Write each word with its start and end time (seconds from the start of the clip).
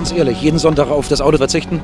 Ganz 0.00 0.12
ehrlich, 0.12 0.40
jeden 0.40 0.58
Sonntag 0.58 0.88
auf 0.88 1.08
das 1.08 1.20
Auto 1.20 1.36
verzichten? 1.36 1.78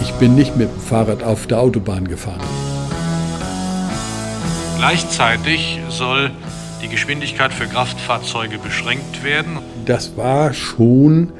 Ich 0.00 0.12
bin 0.12 0.34
nicht 0.34 0.56
mit 0.56 0.70
dem 0.70 0.80
Fahrrad 0.80 1.22
auf 1.22 1.46
der 1.46 1.60
Autobahn 1.60 2.08
gefahren. 2.08 2.40
Gleichzeitig 4.78 5.78
soll 5.90 6.30
die 6.82 6.88
Geschwindigkeit 6.88 7.52
für 7.52 7.66
Kraftfahrzeuge 7.66 8.56
beschränkt 8.56 9.22
werden. 9.22 9.58
Das 9.84 10.16
war 10.16 10.54
schon 10.54 11.34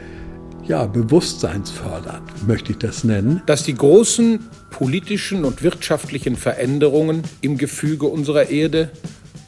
ja, 0.66 0.84
bewusstseinsfördernd, 0.84 2.46
möchte 2.46 2.72
ich 2.72 2.78
das 2.78 3.02
nennen. 3.02 3.40
Dass 3.46 3.62
die 3.62 3.74
großen 3.74 4.40
politischen 4.68 5.46
und 5.46 5.62
wirtschaftlichen 5.62 6.36
Veränderungen 6.36 7.22
im 7.40 7.56
Gefüge 7.56 8.04
unserer 8.04 8.50
Erde 8.50 8.90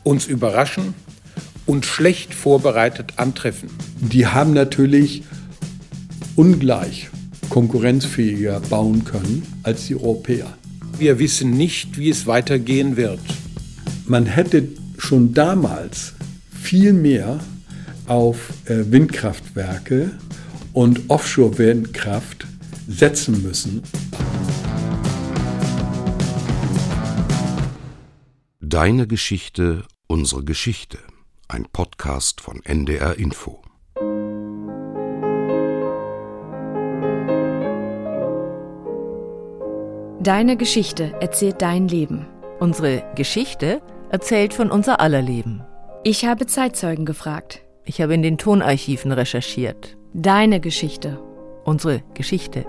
uns 0.05 0.27
überraschen 0.27 0.95
und 1.67 1.85
schlecht 1.85 2.33
vorbereitet 2.33 3.13
antreffen. 3.17 3.69
Die 3.99 4.27
haben 4.27 4.55
natürlich 4.55 5.25
ungleich 6.37 7.11
konkurrenzfähiger 7.49 8.61
bauen 8.61 9.05
können 9.05 9.47
als 9.63 9.87
die 9.87 9.97
Europäer. 9.97 10.57
Wir 10.99 11.19
wissen 11.19 11.51
nicht, 11.51 11.99
wie 11.99 12.11
es 12.11 12.27
weitergehen 12.27 12.97
wird. 12.97 13.21
Man 14.07 14.27
hätte 14.27 14.69
schon 14.99 15.35
damals 15.35 16.15
viel 16.51 16.93
mehr 16.93 17.41
auf 18.07 18.51
äh, 18.67 18.91
Windkraftwerke 18.91 20.13
und 20.73 21.09
Offshore-Windkraft 21.09 22.47
setzen 22.87 23.43
müssen. 23.43 23.83
Deine 28.61 29.07
Geschichte, 29.07 29.85
unsere 30.07 30.45
Geschichte. 30.45 30.99
Ein 31.49 31.67
Podcast 31.73 32.41
von 32.41 32.63
NDR 32.65 33.19
Info. 33.19 33.63
Deine 40.23 40.59
Geschichte 40.59 41.15
erzählt 41.23 41.63
dein 41.63 41.89
Leben. 41.89 42.27
Unsere 42.59 43.03
Geschichte 43.17 43.81
erzählt 44.11 44.53
von 44.53 44.71
unser 44.71 45.01
aller 45.01 45.23
Leben. 45.23 45.63
Ich 46.05 46.27
habe 46.27 46.45
Zeitzeugen 46.45 47.07
gefragt. 47.07 47.63
Ich 47.87 48.03
habe 48.03 48.13
in 48.13 48.21
den 48.21 48.37
Tonarchiven 48.37 49.13
recherchiert. 49.13 49.97
Deine 50.13 50.61
Geschichte. 50.61 51.19
Unsere 51.65 52.03
Geschichte. 52.13 52.67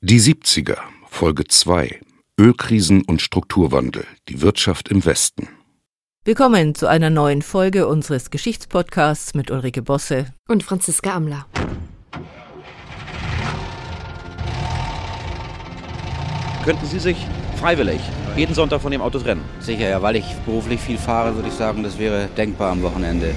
Die 0.00 0.18
70er, 0.18 0.78
Folge 1.10 1.44
2. 1.44 2.00
Ölkrisen 2.40 3.04
und 3.04 3.20
Strukturwandel. 3.20 4.06
Die 4.30 4.40
Wirtschaft 4.40 4.88
im 4.88 5.04
Westen. 5.04 5.50
Willkommen 6.24 6.76
zu 6.76 6.86
einer 6.86 7.10
neuen 7.10 7.42
Folge 7.42 7.88
unseres 7.88 8.30
Geschichtspodcasts 8.30 9.34
mit 9.34 9.50
Ulrike 9.50 9.82
Bosse 9.82 10.26
und 10.46 10.62
Franziska 10.62 11.16
Amler. 11.16 11.46
Könnten 16.64 16.86
Sie 16.86 17.00
sich 17.00 17.16
freiwillig 17.56 18.00
jeden 18.36 18.54
Sonntag 18.54 18.80
von 18.80 18.92
dem 18.92 19.00
Auto 19.00 19.18
trennen? 19.18 19.42
Sicher, 19.58 19.88
ja, 19.88 20.00
weil 20.00 20.14
ich 20.14 20.32
beruflich 20.46 20.78
viel 20.78 20.96
fahre, 20.96 21.34
würde 21.34 21.48
ich 21.48 21.54
sagen, 21.54 21.82
das 21.82 21.98
wäre 21.98 22.28
denkbar 22.36 22.70
am 22.70 22.82
Wochenende. 22.82 23.34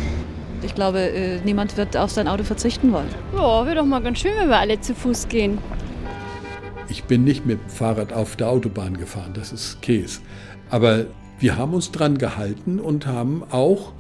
Ich 0.61 0.75
glaube, 0.75 1.00
äh, 1.00 1.39
niemand 1.44 1.75
wird 1.78 1.97
auf 1.97 2.11
sein 2.11 2.28
Auto 2.28 2.44
verzichten 2.44 2.94
wollen. 2.94 3.09
Ja, 3.33 3.66
wäre 3.66 3.78
doch 3.78 3.86
mal 3.86 4.03
ganz 4.03 4.19
schön, 4.19 4.33
wenn 4.38 4.50
wir 4.50 4.59
alle 4.59 4.80
zu 4.80 4.94
Fuß 4.94 5.28
gehen. 5.28 5.58
Ich 6.88 7.06
bin 7.06 7.23
nicht 7.23 7.47
mit 7.47 7.59
dem 7.59 7.69
Fahrrad 7.69 8.13
auf 8.13 8.36
der 8.36 8.47
Autobahn 8.47 8.95
gefahren, 8.95 9.33
das 9.33 9.52
ist 9.52 9.81
Käse. 9.81 10.19
Aber 10.69 11.08
wir 11.39 11.58
haben 11.58 11.73
uns 11.73 11.91
dran 11.91 12.17
gehalten 12.17 12.80
und 12.80 13.08
haben 13.08 13.44
auch, 13.52 13.94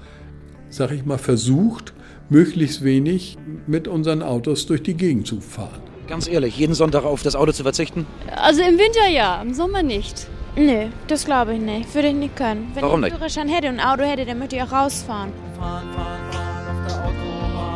sag 0.69 0.91
ich 0.91 1.05
mal, 1.05 1.17
versucht, 1.17 1.93
möglichst 2.29 2.83
wenig 2.83 3.37
mit 3.67 3.87
unseren 3.87 4.21
Autos 4.21 4.65
durch 4.65 4.83
die 4.83 4.95
Gegend 4.95 5.27
zu 5.27 5.41
fahren. 5.41 5.81
Ganz 6.07 6.27
ehrlich, 6.27 6.57
jeden 6.57 6.75
Sonntag 6.75 7.03
auf 7.03 7.23
das 7.23 7.35
Auto 7.35 7.51
zu 7.51 7.63
verzichten? 7.63 8.05
Also 8.35 8.61
im 8.61 8.77
Winter 8.77 9.07
ja, 9.09 9.41
im 9.41 9.53
Sommer 9.53 9.83
nicht. 9.83 10.27
Nö, 10.55 10.85
das 11.07 11.25
glaube 11.25 11.55
ich 11.55 11.59
nicht. 11.59 11.93
Würde 11.93 12.09
ich 12.09 12.13
nicht 12.13 12.35
können. 12.35 12.71
Wenn 12.73 12.83
Warum 12.83 13.03
ich 13.03 13.11
einen 13.11 13.17
Führerschein 13.17 13.49
hätte 13.49 13.67
und 13.69 13.79
ein 13.79 13.85
Auto 13.85 14.03
hätte, 14.03 14.25
dann 14.25 14.39
möchte 14.39 14.55
ich 14.55 14.63
auch 14.63 14.71
rausfahren. 14.71 15.31
Fahren, 15.57 15.87
fahren, 15.93 16.31
fahren 16.31 16.67
auf 16.69 16.87
der 16.87 17.03
Autobahn. 17.03 17.75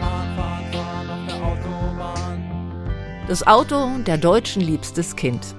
Fahren, 0.00 0.36
fahren, 0.36 0.64
fahren 0.72 1.10
auf 1.10 1.26
der 1.28 1.36
Autobahn. 1.36 3.24
Das 3.28 3.46
Auto, 3.46 3.88
der 4.06 4.18
Deutschen 4.18 4.62
liebstes 4.62 5.14
Kind. 5.14 5.54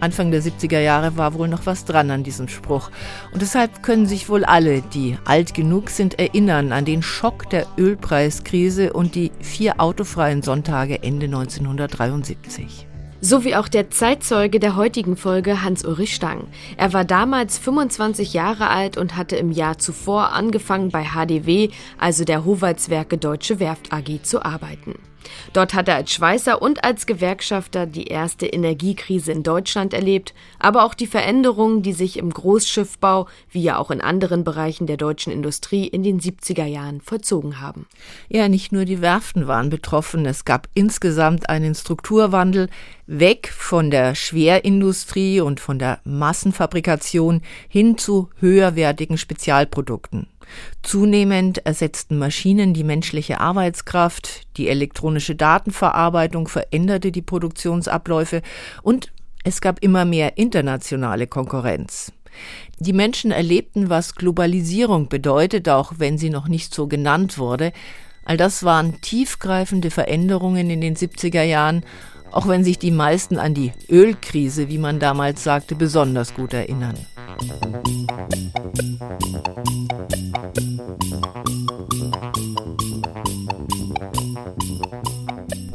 Anfang 0.00 0.30
der 0.30 0.42
70er 0.42 0.80
Jahre 0.80 1.16
war 1.16 1.34
wohl 1.34 1.48
noch 1.48 1.66
was 1.66 1.84
dran 1.84 2.10
an 2.10 2.22
diesem 2.22 2.48
Spruch. 2.48 2.90
Und 3.32 3.42
deshalb 3.42 3.82
können 3.82 4.06
sich 4.06 4.28
wohl 4.28 4.44
alle, 4.44 4.82
die 4.82 5.16
alt 5.24 5.54
genug 5.54 5.90
sind, 5.90 6.18
erinnern 6.18 6.72
an 6.72 6.84
den 6.84 7.02
Schock 7.02 7.48
der 7.50 7.66
Ölpreiskrise 7.78 8.92
und 8.92 9.14
die 9.14 9.32
vier 9.40 9.80
autofreien 9.80 10.42
Sonntage 10.42 11.02
Ende 11.02 11.26
1973. 11.26 12.86
So 13.22 13.44
wie 13.44 13.56
auch 13.56 13.68
der 13.68 13.90
Zeitzeuge 13.90 14.60
der 14.60 14.76
heutigen 14.76 15.16
Folge 15.16 15.62
Hans-Ulrich 15.62 16.14
Stang. 16.14 16.48
Er 16.76 16.92
war 16.92 17.04
damals 17.04 17.58
25 17.58 18.34
Jahre 18.34 18.68
alt 18.68 18.98
und 18.98 19.16
hatte 19.16 19.36
im 19.36 19.50
Jahr 19.50 19.78
zuvor 19.78 20.32
angefangen 20.32 20.90
bei 20.90 21.04
HDW, 21.04 21.70
also 21.98 22.24
der 22.24 22.44
Hoheitswerke 22.44 23.16
Deutsche 23.16 23.58
Werft 23.58 23.92
AG, 23.92 24.22
zu 24.22 24.44
arbeiten. 24.44 24.96
Dort 25.52 25.74
hat 25.74 25.88
er 25.88 25.96
als 25.96 26.12
Schweißer 26.12 26.60
und 26.60 26.84
als 26.84 27.06
Gewerkschafter 27.06 27.86
die 27.86 28.06
erste 28.06 28.46
Energiekrise 28.46 29.32
in 29.32 29.42
Deutschland 29.42 29.94
erlebt, 29.94 30.34
aber 30.58 30.84
auch 30.84 30.94
die 30.94 31.06
Veränderungen, 31.06 31.82
die 31.82 31.92
sich 31.92 32.18
im 32.18 32.30
Großschiffbau, 32.30 33.26
wie 33.50 33.62
ja 33.62 33.78
auch 33.78 33.90
in 33.90 34.00
anderen 34.00 34.44
Bereichen 34.44 34.86
der 34.86 34.96
deutschen 34.96 35.32
Industrie 35.32 35.86
in 35.86 36.02
den 36.02 36.20
70er 36.20 36.66
Jahren 36.66 37.00
vollzogen 37.00 37.60
haben. 37.60 37.86
Ja, 38.28 38.48
nicht 38.48 38.72
nur 38.72 38.84
die 38.84 39.00
Werften 39.00 39.46
waren 39.46 39.70
betroffen, 39.70 40.26
es 40.26 40.44
gab 40.44 40.68
insgesamt 40.74 41.48
einen 41.48 41.74
Strukturwandel 41.74 42.68
weg 43.06 43.52
von 43.56 43.90
der 43.90 44.14
Schwerindustrie 44.14 45.40
und 45.40 45.60
von 45.60 45.78
der 45.78 46.00
Massenfabrikation 46.04 47.42
hin 47.68 47.98
zu 47.98 48.30
höherwertigen 48.40 49.18
Spezialprodukten. 49.18 50.26
Zunehmend 50.82 51.64
ersetzten 51.66 52.18
Maschinen 52.18 52.74
die 52.74 52.84
menschliche 52.84 53.40
Arbeitskraft, 53.40 54.46
die 54.56 54.68
elektronische 54.68 55.34
Datenverarbeitung 55.34 56.48
veränderte 56.48 57.12
die 57.12 57.22
Produktionsabläufe 57.22 58.42
und 58.82 59.12
es 59.44 59.60
gab 59.60 59.82
immer 59.82 60.04
mehr 60.04 60.38
internationale 60.38 61.26
Konkurrenz. 61.26 62.12
Die 62.78 62.92
Menschen 62.92 63.30
erlebten, 63.30 63.88
was 63.88 64.14
Globalisierung 64.14 65.08
bedeutet, 65.08 65.68
auch 65.68 65.94
wenn 65.98 66.18
sie 66.18 66.30
noch 66.30 66.48
nicht 66.48 66.74
so 66.74 66.86
genannt 66.86 67.38
wurde. 67.38 67.72
All 68.24 68.36
das 68.36 68.64
waren 68.64 69.00
tiefgreifende 69.00 69.90
Veränderungen 69.90 70.68
in 70.68 70.80
den 70.80 70.96
70er 70.96 71.42
Jahren, 71.42 71.84
auch 72.32 72.48
wenn 72.48 72.64
sich 72.64 72.78
die 72.78 72.90
meisten 72.90 73.38
an 73.38 73.54
die 73.54 73.72
Ölkrise, 73.88 74.68
wie 74.68 74.78
man 74.78 74.98
damals 74.98 75.44
sagte, 75.44 75.74
besonders 75.74 76.34
gut 76.34 76.52
erinnern. 76.52 76.96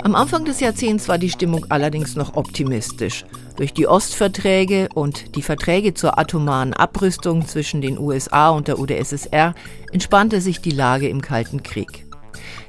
Am 0.04 0.16
Anfang 0.16 0.46
des 0.46 0.60
Jahrzehnts 0.60 1.08
war 1.08 1.18
die 1.18 1.30
Stimmung 1.30 1.66
allerdings 1.70 2.16
noch 2.16 2.36
optimistisch. 2.36 3.24
Durch 3.56 3.74
die 3.74 3.88
Ostverträge 3.88 4.90
und 4.94 5.36
die 5.36 5.42
Verträge 5.42 5.94
zur 5.94 6.18
atomaren 6.18 6.74
Abrüstung 6.74 7.48
zwischen 7.48 7.82
den 7.82 7.98
USA 7.98 8.50
und 8.50 8.68
der 8.68 8.80
UdSSR 8.80 9.54
entspannte 9.92 10.42
sich 10.42 10.60
die 10.60 10.72
Lage 10.72 11.08
im 11.08 11.22
Kalten 11.22 11.64
Krieg. 11.64 12.06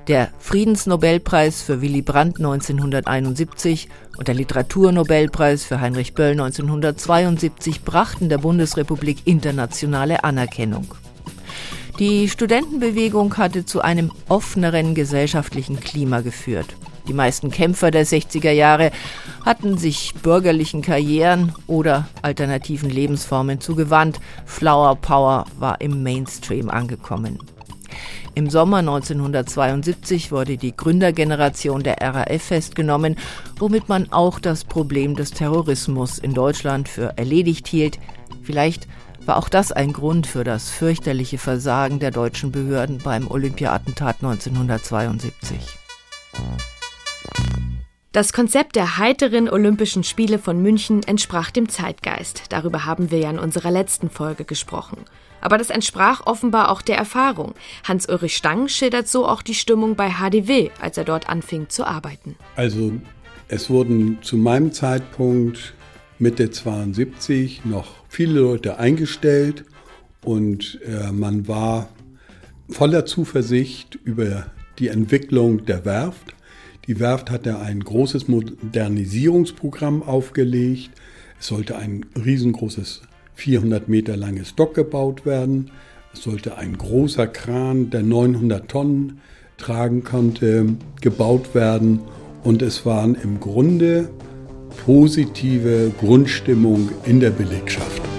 Der 0.08 0.30
Friedensnobelpreis 0.40 1.62
für 1.62 1.80
Willy 1.80 2.02
Brandt 2.02 2.38
1971 2.38 3.88
und 4.18 4.26
der 4.26 4.34
Literaturnobelpreis 4.34 5.64
für 5.64 5.80
Heinrich 5.80 6.14
Böll 6.14 6.32
1972 6.32 7.82
brachten 7.82 8.28
der 8.28 8.38
Bundesrepublik 8.38 9.18
internationale 9.26 10.24
Anerkennung. 10.24 10.92
Die 12.00 12.28
Studentenbewegung 12.28 13.36
hatte 13.36 13.64
zu 13.64 13.80
einem 13.80 14.10
offeneren 14.28 14.96
gesellschaftlichen 14.96 15.78
Klima 15.78 16.20
geführt. 16.20 16.74
Die 17.06 17.12
meisten 17.12 17.52
Kämpfer 17.52 17.92
der 17.92 18.04
60er 18.04 18.50
Jahre 18.50 18.90
hatten 19.44 19.78
sich 19.78 20.14
bürgerlichen 20.22 20.82
Karrieren 20.82 21.52
oder 21.68 22.08
alternativen 22.22 22.90
Lebensformen 22.90 23.60
zugewandt. 23.60 24.18
Flower 24.46 24.96
Power 24.96 25.44
war 25.58 25.80
im 25.80 26.02
Mainstream 26.02 26.70
angekommen. 26.70 27.38
Im 28.34 28.48
Sommer 28.48 28.78
1972 28.78 30.32
wurde 30.32 30.56
die 30.56 30.74
Gründergeneration 30.74 31.82
der 31.82 31.98
RAF 32.00 32.42
festgenommen, 32.42 33.16
womit 33.58 33.90
man 33.90 34.10
auch 34.10 34.40
das 34.40 34.64
Problem 34.64 35.16
des 35.16 35.32
Terrorismus 35.32 36.18
in 36.18 36.32
Deutschland 36.32 36.88
für 36.88 37.18
erledigt 37.18 37.68
hielt. 37.68 37.98
Vielleicht 38.42 38.88
war 39.26 39.36
auch 39.36 39.50
das 39.50 39.70
ein 39.70 39.92
Grund 39.92 40.26
für 40.26 40.44
das 40.44 40.70
fürchterliche 40.70 41.36
Versagen 41.36 41.98
der 41.98 42.10
deutschen 42.10 42.52
Behörden 42.52 42.98
beim 42.98 43.30
Olympia-Attentat 43.30 44.16
1972. 44.22 45.58
Das 48.12 48.32
Konzept 48.32 48.76
der 48.76 48.98
heiteren 48.98 49.48
Olympischen 49.48 50.04
Spiele 50.04 50.38
von 50.38 50.60
München 50.62 51.02
entsprach 51.02 51.50
dem 51.50 51.68
Zeitgeist. 51.68 52.44
Darüber 52.48 52.86
haben 52.86 53.10
wir 53.10 53.18
ja 53.18 53.30
in 53.30 53.38
unserer 53.38 53.70
letzten 53.70 54.10
Folge 54.10 54.44
gesprochen. 54.44 55.04
Aber 55.42 55.58
das 55.58 55.68
entsprach 55.68 56.24
offenbar 56.26 56.70
auch 56.70 56.80
der 56.80 56.96
Erfahrung. 56.96 57.54
Hans-Ulrich 57.84 58.34
Stang 58.34 58.68
schildert 58.68 59.08
so 59.08 59.28
auch 59.28 59.42
die 59.42 59.54
Stimmung 59.54 59.94
bei 59.94 60.12
HDW, 60.12 60.70
als 60.80 60.96
er 60.96 61.04
dort 61.04 61.28
anfing 61.28 61.68
zu 61.68 61.84
arbeiten. 61.84 62.36
Also 62.56 62.92
es 63.48 63.68
wurden 63.68 64.18
zu 64.22 64.38
meinem 64.38 64.72
Zeitpunkt 64.72 65.74
Mitte 66.18 66.50
72 66.50 67.64
noch 67.64 67.88
viele 68.08 68.40
Leute 68.40 68.78
eingestellt 68.78 69.64
und 70.24 70.78
äh, 70.86 71.12
man 71.12 71.48
war 71.48 71.88
voller 72.70 73.04
Zuversicht 73.04 73.98
über 74.04 74.46
die 74.78 74.88
Entwicklung 74.88 75.66
der 75.66 75.84
Werft. 75.84 76.34
Die 76.86 76.98
Werft 76.98 77.30
hatte 77.30 77.58
ein 77.58 77.80
großes 77.80 78.28
Modernisierungsprogramm 78.28 80.02
aufgelegt. 80.02 80.90
Es 81.38 81.48
sollte 81.48 81.76
ein 81.76 82.06
riesengroßes 82.16 83.02
400 83.34 83.88
Meter 83.88 84.16
langes 84.16 84.54
Dock 84.54 84.74
gebaut 84.74 85.24
werden. 85.26 85.70
Es 86.12 86.22
sollte 86.22 86.58
ein 86.58 86.76
großer 86.76 87.26
Kran, 87.26 87.90
der 87.90 88.02
900 88.02 88.68
Tonnen 88.68 89.20
tragen 89.56 90.04
konnte, 90.04 90.66
gebaut 91.00 91.54
werden. 91.54 92.00
Und 92.44 92.62
es 92.62 92.84
waren 92.84 93.14
im 93.14 93.40
Grunde 93.40 94.10
positive 94.84 95.92
Grundstimmung 96.00 96.90
in 97.04 97.20
der 97.20 97.30
Belegschaft. 97.30 98.11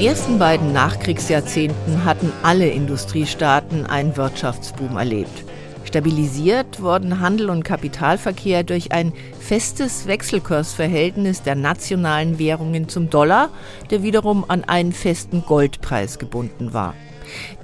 Den 0.00 0.06
ersten 0.06 0.38
beiden 0.38 0.72
Nachkriegsjahrzehnten 0.72 2.06
hatten 2.06 2.32
alle 2.42 2.68
Industriestaaten 2.68 3.84
einen 3.84 4.16
Wirtschaftsboom 4.16 4.96
erlebt. 4.96 5.44
Stabilisiert 5.84 6.80
wurden 6.80 7.20
Handel 7.20 7.50
und 7.50 7.64
Kapitalverkehr 7.64 8.62
durch 8.62 8.92
ein 8.92 9.12
festes 9.38 10.06
Wechselkursverhältnis 10.06 11.42
der 11.42 11.54
nationalen 11.54 12.38
Währungen 12.38 12.88
zum 12.88 13.10
Dollar, 13.10 13.50
der 13.90 14.02
wiederum 14.02 14.46
an 14.48 14.64
einen 14.64 14.92
festen 14.92 15.44
Goldpreis 15.44 16.18
gebunden 16.18 16.72
war. 16.72 16.94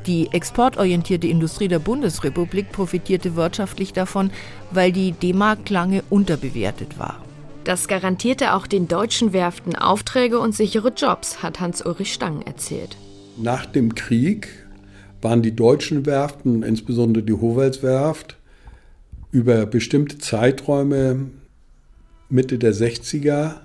Die 0.07 0.29
exportorientierte 0.31 1.29
Industrie 1.29 1.69
der 1.69 1.79
Bundesrepublik 1.79 2.71
profitierte 2.71 3.35
wirtschaftlich 3.35 3.95
davon, 3.95 4.31
weil 4.73 4.93
die 4.93 5.13
D-Mark 5.13 5.71
lange 5.71 6.05
unterbewertet 6.11 6.99
war. 6.99 7.26
Das 7.67 7.89
garantierte 7.89 8.55
auch 8.55 8.69
den 8.69 8.87
deutschen 8.87 9.33
Werften 9.33 9.75
Aufträge 9.75 10.39
und 10.39 10.55
sichere 10.55 10.91
Jobs, 10.91 11.43
hat 11.43 11.59
Hans-Ulrich 11.59 12.13
Stang 12.13 12.43
erzählt. 12.43 12.97
Nach 13.37 13.67
dem 13.67 13.97
Krieg 13.97 14.47
waren 15.21 15.43
die 15.43 15.57
deutschen 15.57 16.07
Werften, 16.07 16.63
insbesondere 16.63 17.25
die 17.25 17.33
Howaldswerft, 17.33 18.37
über 19.33 19.67
bestimmte 19.67 20.19
Zeiträume 20.19 21.27
Mitte 22.29 22.57
der 22.57 22.73
60er 22.73 23.57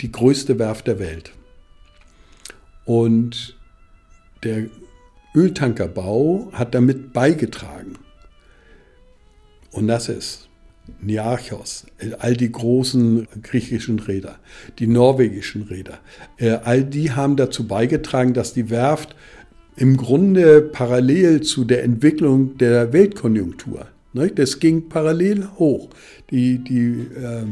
die 0.00 0.10
größte 0.10 0.58
Werft 0.58 0.88
der 0.88 0.98
Welt. 0.98 1.30
Und 2.84 3.56
der 4.42 4.66
Öltankerbau 5.36 6.48
hat 6.52 6.74
damit 6.74 7.12
beigetragen. 7.12 7.96
Und 9.70 9.86
das 9.86 10.08
ist 10.08 10.43
Niarchos, 11.04 11.86
all 12.18 12.36
die 12.36 12.50
großen 12.50 13.26
griechischen 13.42 13.98
Räder, 13.98 14.38
die 14.78 14.86
norwegischen 14.86 15.62
Räder, 15.62 15.98
äh, 16.38 16.50
all 16.64 16.84
die 16.84 17.12
haben 17.12 17.36
dazu 17.36 17.66
beigetragen, 17.66 18.34
dass 18.34 18.54
die 18.54 18.70
Werft 18.70 19.14
im 19.76 19.96
Grunde 19.96 20.60
parallel 20.62 21.40
zu 21.40 21.64
der 21.64 21.84
Entwicklung 21.84 22.56
der 22.58 22.92
Weltkonjunktur, 22.92 23.86
ne, 24.12 24.30
das 24.30 24.60
ging 24.60 24.88
parallel 24.88 25.48
hoch. 25.58 25.88
Die, 26.30 26.58
die 26.58 27.06
äh, 27.16 27.44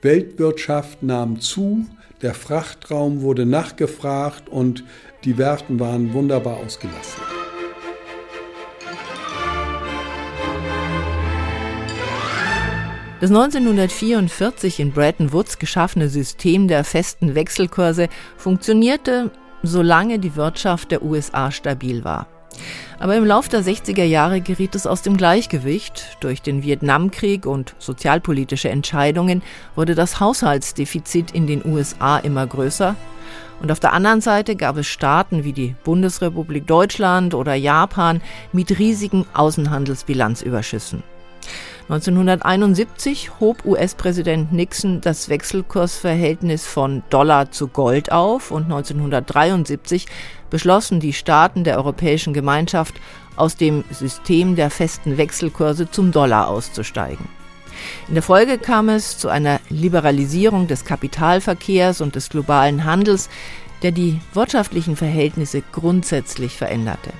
Weltwirtschaft 0.00 1.02
nahm 1.02 1.40
zu, 1.40 1.86
der 2.22 2.34
Frachtraum 2.34 3.20
wurde 3.20 3.46
nachgefragt 3.46 4.48
und 4.48 4.84
die 5.24 5.38
Werften 5.38 5.78
waren 5.80 6.12
wunderbar 6.12 6.58
ausgelastet. 6.58 7.41
Das 13.22 13.30
1944 13.30 14.80
in 14.80 14.90
Bretton 14.90 15.32
Woods 15.32 15.60
geschaffene 15.60 16.08
System 16.08 16.66
der 16.66 16.82
festen 16.82 17.36
Wechselkurse 17.36 18.08
funktionierte, 18.36 19.30
solange 19.62 20.18
die 20.18 20.34
Wirtschaft 20.34 20.90
der 20.90 21.04
USA 21.04 21.52
stabil 21.52 22.02
war. 22.02 22.26
Aber 22.98 23.14
im 23.14 23.24
Lauf 23.24 23.48
der 23.48 23.62
60er 23.62 24.02
Jahre 24.02 24.40
geriet 24.40 24.74
es 24.74 24.88
aus 24.88 25.02
dem 25.02 25.16
Gleichgewicht. 25.16 26.16
Durch 26.18 26.42
den 26.42 26.64
Vietnamkrieg 26.64 27.46
und 27.46 27.76
sozialpolitische 27.78 28.70
Entscheidungen 28.70 29.42
wurde 29.76 29.94
das 29.94 30.18
Haushaltsdefizit 30.18 31.30
in 31.30 31.46
den 31.46 31.64
USA 31.64 32.18
immer 32.18 32.48
größer. 32.48 32.96
Und 33.60 33.70
auf 33.70 33.78
der 33.78 33.92
anderen 33.92 34.20
Seite 34.20 34.56
gab 34.56 34.76
es 34.78 34.88
Staaten 34.88 35.44
wie 35.44 35.52
die 35.52 35.76
Bundesrepublik 35.84 36.66
Deutschland 36.66 37.34
oder 37.34 37.54
Japan 37.54 38.20
mit 38.52 38.80
riesigen 38.80 39.26
Außenhandelsbilanzüberschüssen. 39.32 41.04
1971 41.88 43.40
hob 43.40 43.64
US-Präsident 43.64 44.52
Nixon 44.52 45.00
das 45.00 45.28
Wechselkursverhältnis 45.28 46.66
von 46.66 47.02
Dollar 47.10 47.50
zu 47.50 47.68
Gold 47.68 48.12
auf 48.12 48.50
und 48.50 48.64
1973 48.64 50.06
beschlossen 50.48 51.00
die 51.00 51.12
Staaten 51.12 51.64
der 51.64 51.76
Europäischen 51.76 52.32
Gemeinschaft, 52.32 52.94
aus 53.36 53.56
dem 53.56 53.84
System 53.90 54.56
der 54.56 54.70
festen 54.70 55.16
Wechselkurse 55.16 55.90
zum 55.90 56.12
Dollar 56.12 56.48
auszusteigen. 56.48 57.26
In 58.08 58.14
der 58.14 58.22
Folge 58.22 58.58
kam 58.58 58.88
es 58.88 59.18
zu 59.18 59.28
einer 59.28 59.60
Liberalisierung 59.68 60.68
des 60.68 60.84
Kapitalverkehrs 60.84 62.00
und 62.00 62.14
des 62.14 62.28
globalen 62.28 62.84
Handels, 62.84 63.28
der 63.82 63.90
die 63.90 64.20
wirtschaftlichen 64.34 64.96
Verhältnisse 64.96 65.62
grundsätzlich 65.72 66.56
veränderte. 66.56 67.10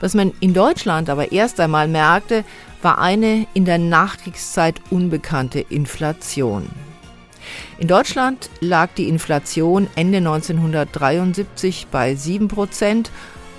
Was 0.00 0.14
man 0.14 0.32
in 0.40 0.54
Deutschland 0.54 1.10
aber 1.10 1.32
erst 1.32 1.60
einmal 1.60 1.88
merkte, 1.88 2.44
war 2.82 2.98
eine 2.98 3.46
in 3.54 3.64
der 3.64 3.78
Nachkriegszeit 3.78 4.80
unbekannte 4.90 5.60
Inflation. 5.60 6.68
In 7.78 7.88
Deutschland 7.88 8.50
lag 8.60 8.90
die 8.96 9.08
Inflation 9.08 9.88
Ende 9.96 10.18
1973 10.18 11.88
bei 11.90 12.14
7 12.14 12.48
Prozent 12.48 13.10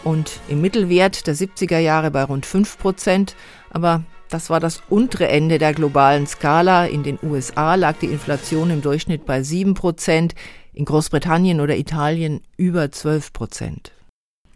und 0.04 0.40
im 0.48 0.62
Mittelwert 0.62 1.28
der 1.28 1.36
70er 1.36 1.80
Jahre 1.80 2.12
bei 2.12 2.24
rund 2.24 2.46
5 2.46 2.78
Prozent. 2.78 3.36
Aber 3.72 4.04
das 4.30 4.50
war 4.50 4.60
das 4.60 4.82
untere 4.90 5.28
Ende 5.28 5.58
der 5.58 5.74
globalen 5.74 6.28
Skala. 6.28 6.86
In 6.86 7.04
den 7.04 7.20
USA 7.22 7.75
lag 7.75 7.98
die 7.98 8.08
Inflation 8.08 8.70
im 8.70 8.82
Durchschnitt 8.82 9.25
bei 9.25 9.44
7 9.44 9.74
Prozent, 9.74 10.36
in 10.74 10.86
Großbritannien 10.86 11.62
oder 11.62 11.78
Italien 11.78 12.42
über 12.58 12.92
12 12.92 13.34
Prozent. 13.34 13.95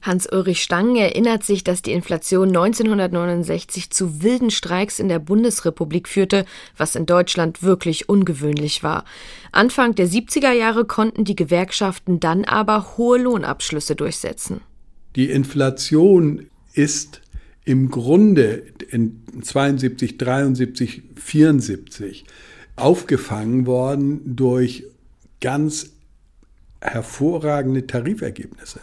Hans-Ulrich 0.02 0.64
Stang 0.64 0.96
erinnert 0.96 1.44
sich, 1.44 1.64
dass 1.64 1.82
die 1.82 1.92
Inflation 1.92 2.50
1969 2.50 3.90
zu 3.90 4.24
wilden 4.24 4.50
Streiks 4.50 5.00
in 5.00 5.10
der 5.10 5.20
Bundesrepublik 5.20 6.08
führte, 6.08 6.46
was 6.78 6.96
in 6.96 7.06
Deutschland 7.06 7.64
wirklich 7.64 8.08
ungewöhnlich 8.08 8.82
war. 8.84 9.04
Anfang 9.52 9.96
der 9.96 10.08
70er 10.08 10.52
Jahre 10.52 10.86
konnten 10.86 11.26
die 11.26 11.36
Gewerkschaften 11.36 12.20
dann 12.20 12.46
aber 12.46 12.98
hohe 12.98 13.20
Lohnabschlüsse 13.20 13.96
durchsetzen. 13.96 14.62
Die 15.16 15.30
Inflation 15.30 16.48
ist 16.74 17.22
im 17.66 17.92
Grunde 17.92 18.64
in 18.90 19.24
72, 19.42 20.18
73, 20.18 21.04
74 21.16 22.26
aufgefangen 22.76 23.66
worden 23.66 24.36
durch 24.36 24.86
ganz 25.42 25.92
hervorragende 26.82 27.86
Tarifergebnisse. 27.86 28.80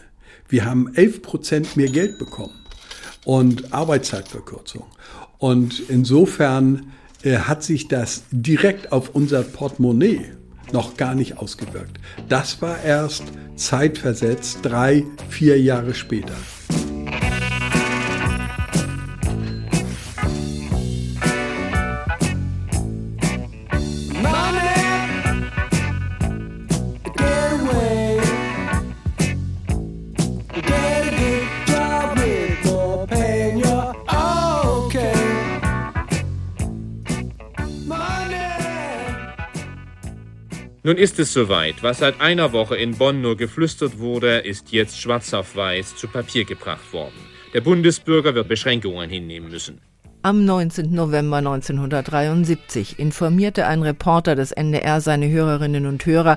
Wir 0.48 0.64
haben 0.64 0.94
11 0.94 1.22
Prozent 1.22 1.76
mehr 1.76 1.88
Geld 1.88 2.18
bekommen 2.18 2.54
und 3.24 3.72
Arbeitszeitverkürzung. 3.72 4.84
Und 5.38 5.80
insofern 5.88 6.92
äh, 7.22 7.38
hat 7.38 7.62
sich 7.62 7.88
das 7.88 8.24
direkt 8.30 8.92
auf 8.92 9.14
unser 9.14 9.42
Portemonnaie 9.42 10.32
noch 10.72 10.96
gar 10.96 11.14
nicht 11.14 11.38
ausgewirkt. 11.38 11.98
Das 12.28 12.60
war 12.62 12.82
erst 12.82 13.24
zeitversetzt 13.56 14.58
drei, 14.62 15.04
vier 15.28 15.60
Jahre 15.60 15.94
später. 15.94 16.34
Nun 40.86 40.98
ist 40.98 41.18
es 41.18 41.32
soweit. 41.32 41.82
Was 41.82 41.98
seit 41.98 42.20
einer 42.20 42.52
Woche 42.52 42.76
in 42.76 42.96
Bonn 42.96 43.20
nur 43.20 43.36
geflüstert 43.36 43.98
wurde, 43.98 44.38
ist 44.38 44.70
jetzt 44.70 45.00
schwarz 45.00 45.34
auf 45.34 45.56
weiß 45.56 45.96
zu 45.96 46.06
Papier 46.06 46.44
gebracht 46.44 46.92
worden. 46.92 47.16
Der 47.54 47.60
Bundesbürger 47.60 48.36
wird 48.36 48.46
Beschränkungen 48.46 49.10
hinnehmen 49.10 49.50
müssen. 49.50 49.80
Am 50.22 50.44
19. 50.44 50.94
November 50.94 51.38
1973 51.38 53.00
informierte 53.00 53.66
ein 53.66 53.82
Reporter 53.82 54.36
des 54.36 54.52
NDR 54.52 55.00
seine 55.00 55.28
Hörerinnen 55.28 55.86
und 55.86 56.06
Hörer, 56.06 56.36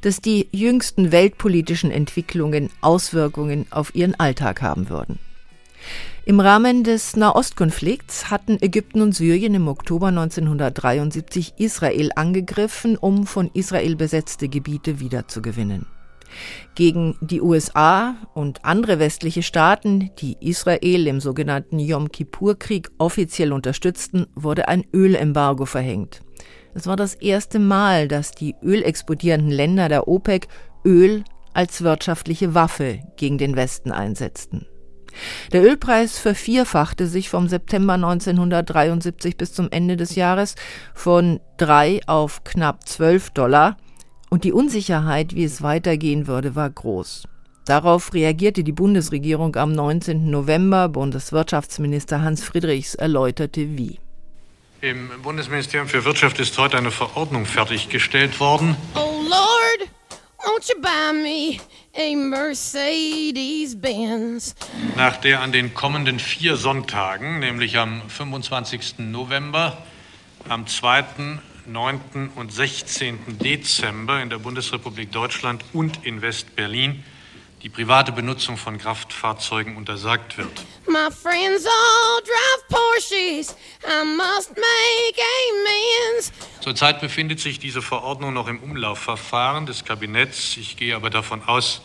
dass 0.00 0.22
die 0.22 0.48
jüngsten 0.52 1.12
weltpolitischen 1.12 1.90
Entwicklungen 1.90 2.70
Auswirkungen 2.80 3.66
auf 3.68 3.94
ihren 3.94 4.18
Alltag 4.18 4.62
haben 4.62 4.88
würden. 4.88 5.18
Im 6.24 6.38
Rahmen 6.38 6.84
des 6.84 7.16
Nahostkonflikts 7.16 8.30
hatten 8.30 8.56
Ägypten 8.62 9.02
und 9.02 9.12
Syrien 9.12 9.54
im 9.54 9.66
Oktober 9.66 10.06
1973 10.06 11.54
Israel 11.56 12.10
angegriffen, 12.14 12.96
um 12.96 13.26
von 13.26 13.50
Israel 13.54 13.96
besetzte 13.96 14.48
Gebiete 14.48 15.00
wiederzugewinnen. 15.00 15.86
Gegen 16.76 17.16
die 17.20 17.40
USA 17.40 18.14
und 18.34 18.64
andere 18.64 19.00
westliche 19.00 19.42
Staaten, 19.42 20.12
die 20.20 20.36
Israel 20.38 21.08
im 21.08 21.18
sogenannten 21.18 21.80
Yom 21.80 22.12
Kippur-Krieg 22.12 22.92
offiziell 22.98 23.52
unterstützten, 23.52 24.28
wurde 24.36 24.68
ein 24.68 24.84
Ölembargo 24.94 25.66
verhängt. 25.66 26.20
Es 26.72 26.86
war 26.86 26.96
das 26.96 27.14
erste 27.14 27.58
Mal, 27.58 28.06
dass 28.06 28.30
die 28.30 28.54
ölexportierenden 28.62 29.50
Länder 29.50 29.88
der 29.88 30.06
OPEC 30.06 30.46
Öl 30.84 31.24
als 31.52 31.82
wirtschaftliche 31.82 32.54
Waffe 32.54 33.00
gegen 33.16 33.38
den 33.38 33.56
Westen 33.56 33.90
einsetzten. 33.90 34.66
Der 35.52 35.62
Ölpreis 35.62 36.18
vervierfachte 36.18 37.06
sich 37.06 37.28
vom 37.28 37.48
September 37.48 37.94
1973 37.94 39.36
bis 39.36 39.52
zum 39.52 39.70
Ende 39.70 39.96
des 39.96 40.14
Jahres 40.14 40.54
von 40.94 41.40
drei 41.56 42.00
auf 42.06 42.44
knapp 42.44 42.88
zwölf 42.88 43.30
Dollar 43.30 43.76
und 44.30 44.44
die 44.44 44.52
Unsicherheit, 44.52 45.34
wie 45.34 45.44
es 45.44 45.62
weitergehen 45.62 46.26
würde, 46.26 46.54
war 46.54 46.70
groß. 46.70 47.24
Darauf 47.64 48.12
reagierte 48.12 48.64
die 48.64 48.72
Bundesregierung 48.72 49.54
am 49.56 49.72
19. 49.72 50.30
November. 50.30 50.88
Bundeswirtschaftsminister 50.88 52.22
Hans 52.22 52.42
Friedrichs 52.42 52.94
erläuterte 52.94 53.76
wie. 53.76 54.00
Im 54.80 55.10
Bundesministerium 55.22 55.86
für 55.86 56.04
Wirtschaft 56.04 56.40
ist 56.40 56.58
heute 56.58 56.76
eine 56.76 56.90
Verordnung 56.90 57.46
fertiggestellt 57.46 58.40
worden. 58.40 58.74
Oh 58.96 59.22
Lord, 59.28 59.90
won't 60.44 60.68
you 60.68 60.80
buy 60.80 61.12
me 61.12 61.60
a 61.94 62.14
Mercedes-Benz? 62.14 64.54
Nach 64.96 65.18
der 65.18 65.40
an 65.40 65.52
den 65.52 65.74
kommenden 65.74 66.18
vier 66.18 66.56
Sonntagen, 66.56 67.38
nämlich 67.38 67.78
am 67.78 68.02
25. 68.08 68.94
November, 68.98 69.78
am 70.48 70.66
2., 70.66 71.04
9. 71.66 72.30
und 72.34 72.52
16. 72.52 73.38
Dezember 73.38 74.20
in 74.20 74.30
der 74.30 74.38
Bundesrepublik 74.38 75.12
Deutschland 75.12 75.64
und 75.72 76.04
in 76.04 76.20
West-Berlin 76.22 77.04
die 77.62 77.68
private 77.68 78.10
Benutzung 78.10 78.56
von 78.56 78.76
Kraftfahrzeugen 78.78 79.76
untersagt 79.76 80.36
wird. 80.36 80.50
My 80.86 81.08
friends 81.10 81.64
all 81.64 82.20
drive 82.22 82.68
Porsches. 82.68 83.56
I 83.84 84.04
must 84.04 84.50
make 84.56 85.20
amends. 85.50 86.32
Zurzeit 86.60 87.00
befindet 87.00 87.38
sich 87.40 87.58
diese 87.60 87.80
Verordnung 87.80 88.32
noch 88.32 88.48
im 88.48 88.58
Umlaufverfahren 88.58 89.66
des 89.66 89.84
Kabinetts. 89.84 90.56
Ich 90.56 90.76
gehe 90.76 90.96
aber 90.96 91.10
davon 91.10 91.42
aus, 91.46 91.82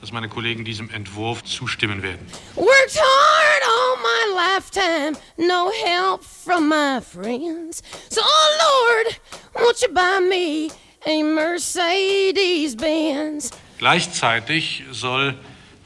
dass 0.00 0.12
meine 0.12 0.28
Kollegen 0.28 0.64
diesem 0.64 0.90
Entwurf 0.90 1.42
zustimmen 1.42 2.02
werden. 2.02 2.26
Worked 2.56 3.00
hard 3.00 3.62
all 3.66 3.96
my 4.02 4.34
lifetime, 4.34 5.16
no 5.38 5.70
help 5.84 6.22
from 6.22 6.68
my 6.68 7.00
friends. 7.00 7.82
So, 8.10 8.20
oh 8.22 9.04
Lord, 9.06 9.20
won't 9.54 9.80
you 9.80 9.88
buy 9.88 10.20
me 10.20 10.68
a 11.06 11.22
Mercedes 11.22 12.76
Benz? 12.76 13.50
Gleichzeitig 13.78 14.84
soll 14.90 15.34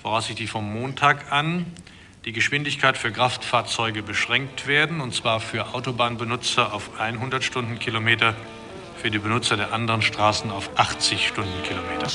voraussichtlich 0.02 0.50
vom 0.50 0.72
Montag 0.72 1.32
an 1.32 1.66
die 2.24 2.32
Geschwindigkeit 2.32 2.98
für 2.98 3.10
Kraftfahrzeuge 3.10 4.02
beschränkt 4.02 4.66
werden, 4.66 5.00
und 5.00 5.14
zwar 5.14 5.40
für 5.40 5.74
Autobahnbenutzer 5.74 6.74
auf 6.74 7.00
100 7.00 7.42
Stundenkilometer 7.42 8.34
für 9.00 9.10
die 9.10 9.18
Benutzer 9.18 9.56
der 9.56 9.72
anderen 9.72 10.02
Straßen 10.02 10.50
auf 10.50 10.70
80 10.76 11.28
Stundenkilometer. 11.28 12.06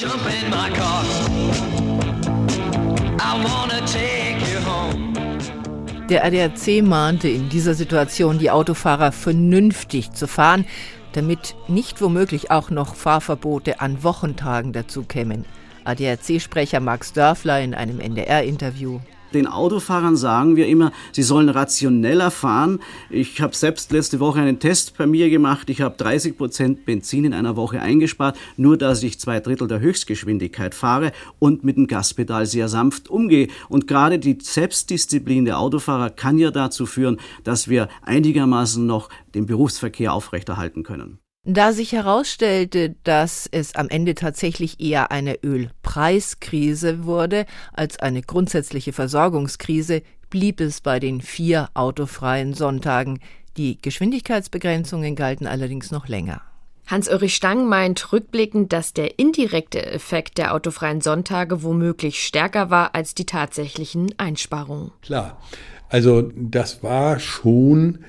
Der 6.09 6.25
ADAC 6.25 6.83
mahnte 6.83 7.29
in 7.29 7.49
dieser 7.49 7.73
Situation 7.73 8.37
die 8.37 8.51
Autofahrer 8.51 9.11
vernünftig 9.11 10.11
zu 10.11 10.27
fahren, 10.27 10.65
damit 11.13 11.55
nicht 11.67 12.01
womöglich 12.01 12.51
auch 12.51 12.69
noch 12.69 12.95
Fahrverbote 12.95 13.79
an 13.79 14.03
Wochentagen 14.03 14.73
dazu 14.73 15.03
kämen. 15.03 15.45
ADAC-Sprecher 15.85 16.79
Max 16.79 17.13
Dörfler 17.13 17.61
in 17.61 17.73
einem 17.73 17.99
NDR-Interview. 17.99 18.99
Den 19.33 19.47
Autofahrern 19.47 20.15
sagen 20.15 20.55
wir 20.55 20.67
immer, 20.67 20.91
sie 21.11 21.23
sollen 21.23 21.49
rationeller 21.49 22.29
fahren. 22.29 22.79
Ich 23.09 23.41
habe 23.41 23.55
selbst 23.55 23.91
letzte 23.91 24.19
Woche 24.19 24.39
einen 24.39 24.59
Test 24.59 24.95
bei 24.95 25.07
mir 25.07 25.29
gemacht. 25.31 25.69
Ich 25.71 25.81
habe 25.81 25.95
30 25.97 26.37
Prozent 26.37 26.85
Benzin 26.85 27.25
in 27.25 27.33
einer 27.33 27.55
Woche 27.55 27.81
eingespart, 27.81 28.37
nur 28.57 28.77
dass 28.77 29.01
ich 29.01 29.19
zwei 29.19 29.39
Drittel 29.39 29.67
der 29.67 29.79
Höchstgeschwindigkeit 29.79 30.75
fahre 30.75 31.11
und 31.39 31.63
mit 31.63 31.77
dem 31.77 31.87
Gaspedal 31.87 32.45
sehr 32.45 32.69
sanft 32.69 33.09
umgehe. 33.09 33.47
Und 33.69 33.87
gerade 33.87 34.19
die 34.19 34.37
Selbstdisziplin 34.39 35.45
der 35.45 35.57
Autofahrer 35.57 36.11
kann 36.11 36.37
ja 36.37 36.51
dazu 36.51 36.85
führen, 36.85 37.19
dass 37.43 37.67
wir 37.67 37.89
einigermaßen 38.03 38.85
noch 38.85 39.09
den 39.33 39.47
Berufsverkehr 39.47 40.13
aufrechterhalten 40.13 40.83
können. 40.83 41.22
Da 41.45 41.73
sich 41.73 41.91
herausstellte, 41.91 42.95
dass 43.03 43.49
es 43.51 43.75
am 43.75 43.89
Ende 43.89 44.15
tatsächlich 44.15 44.79
eher 44.79 45.11
eine 45.11 45.43
Ölpreiskrise 45.43 47.03
wurde 47.03 47.45
als 47.73 47.99
eine 47.99 48.21
grundsätzliche 48.21 48.93
Versorgungskrise, 48.93 50.03
blieb 50.29 50.61
es 50.61 50.79
bei 50.79 51.01
den 51.01 51.19
vier 51.19 51.69
autofreien 51.73 52.53
Sonntagen. 52.53 53.19
Die 53.57 53.77
Geschwindigkeitsbegrenzungen 53.81 55.17
galten 55.17 55.45
allerdings 55.45 55.91
noch 55.91 56.07
länger. 56.07 56.41
Hans-Ulrich 56.87 57.35
Stang 57.35 57.67
meint 57.67 58.13
rückblickend, 58.13 58.71
dass 58.71 58.93
der 58.93 59.19
indirekte 59.19 59.85
Effekt 59.85 60.37
der 60.37 60.53
autofreien 60.53 61.01
Sonntage 61.01 61.61
womöglich 61.61 62.23
stärker 62.23 62.69
war 62.69 62.95
als 62.95 63.15
die 63.15 63.25
tatsächlichen 63.25 64.13
Einsparungen. 64.17 64.91
Klar, 65.01 65.41
also 65.89 66.21
das 66.21 66.83
war 66.83 67.19
schon 67.19 68.05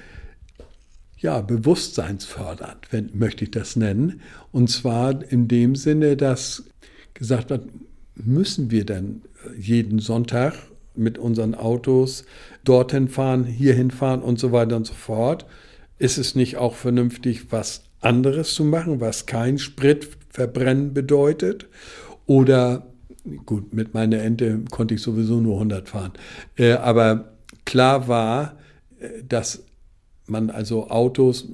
ja, 1.24 1.40
bewusstseinsfördernd, 1.40 2.88
wenn, 2.90 3.08
möchte 3.14 3.44
ich 3.44 3.50
das 3.50 3.76
nennen. 3.76 4.20
Und 4.52 4.68
zwar 4.68 5.24
in 5.32 5.48
dem 5.48 5.74
Sinne, 5.74 6.18
dass 6.18 6.64
gesagt 7.14 7.48
wird, 7.48 7.66
müssen 8.14 8.70
wir 8.70 8.84
denn 8.84 9.22
jeden 9.58 10.00
Sonntag 10.00 10.52
mit 10.94 11.16
unseren 11.16 11.54
Autos 11.54 12.26
dorthin 12.62 13.08
fahren, 13.08 13.44
hierhin 13.44 13.90
fahren 13.90 14.20
und 14.20 14.38
so 14.38 14.52
weiter 14.52 14.76
und 14.76 14.86
so 14.86 14.92
fort. 14.92 15.46
Ist 15.98 16.18
es 16.18 16.34
nicht 16.34 16.58
auch 16.58 16.74
vernünftig, 16.74 17.50
was 17.50 17.84
anderes 18.02 18.52
zu 18.52 18.62
machen, 18.62 19.00
was 19.00 19.24
kein 19.24 19.56
Spritverbrennen 19.56 20.92
bedeutet? 20.92 21.68
Oder, 22.26 22.86
gut, 23.46 23.72
mit 23.72 23.94
meiner 23.94 24.20
Ente 24.20 24.60
konnte 24.70 24.92
ich 24.92 25.00
sowieso 25.00 25.40
nur 25.40 25.54
100 25.54 25.88
fahren. 25.88 26.12
Äh, 26.58 26.72
aber 26.72 27.32
klar 27.64 28.08
war, 28.08 28.58
äh, 29.00 29.22
dass 29.26 29.64
man 30.26 30.50
also 30.50 30.90
Autos 30.90 31.48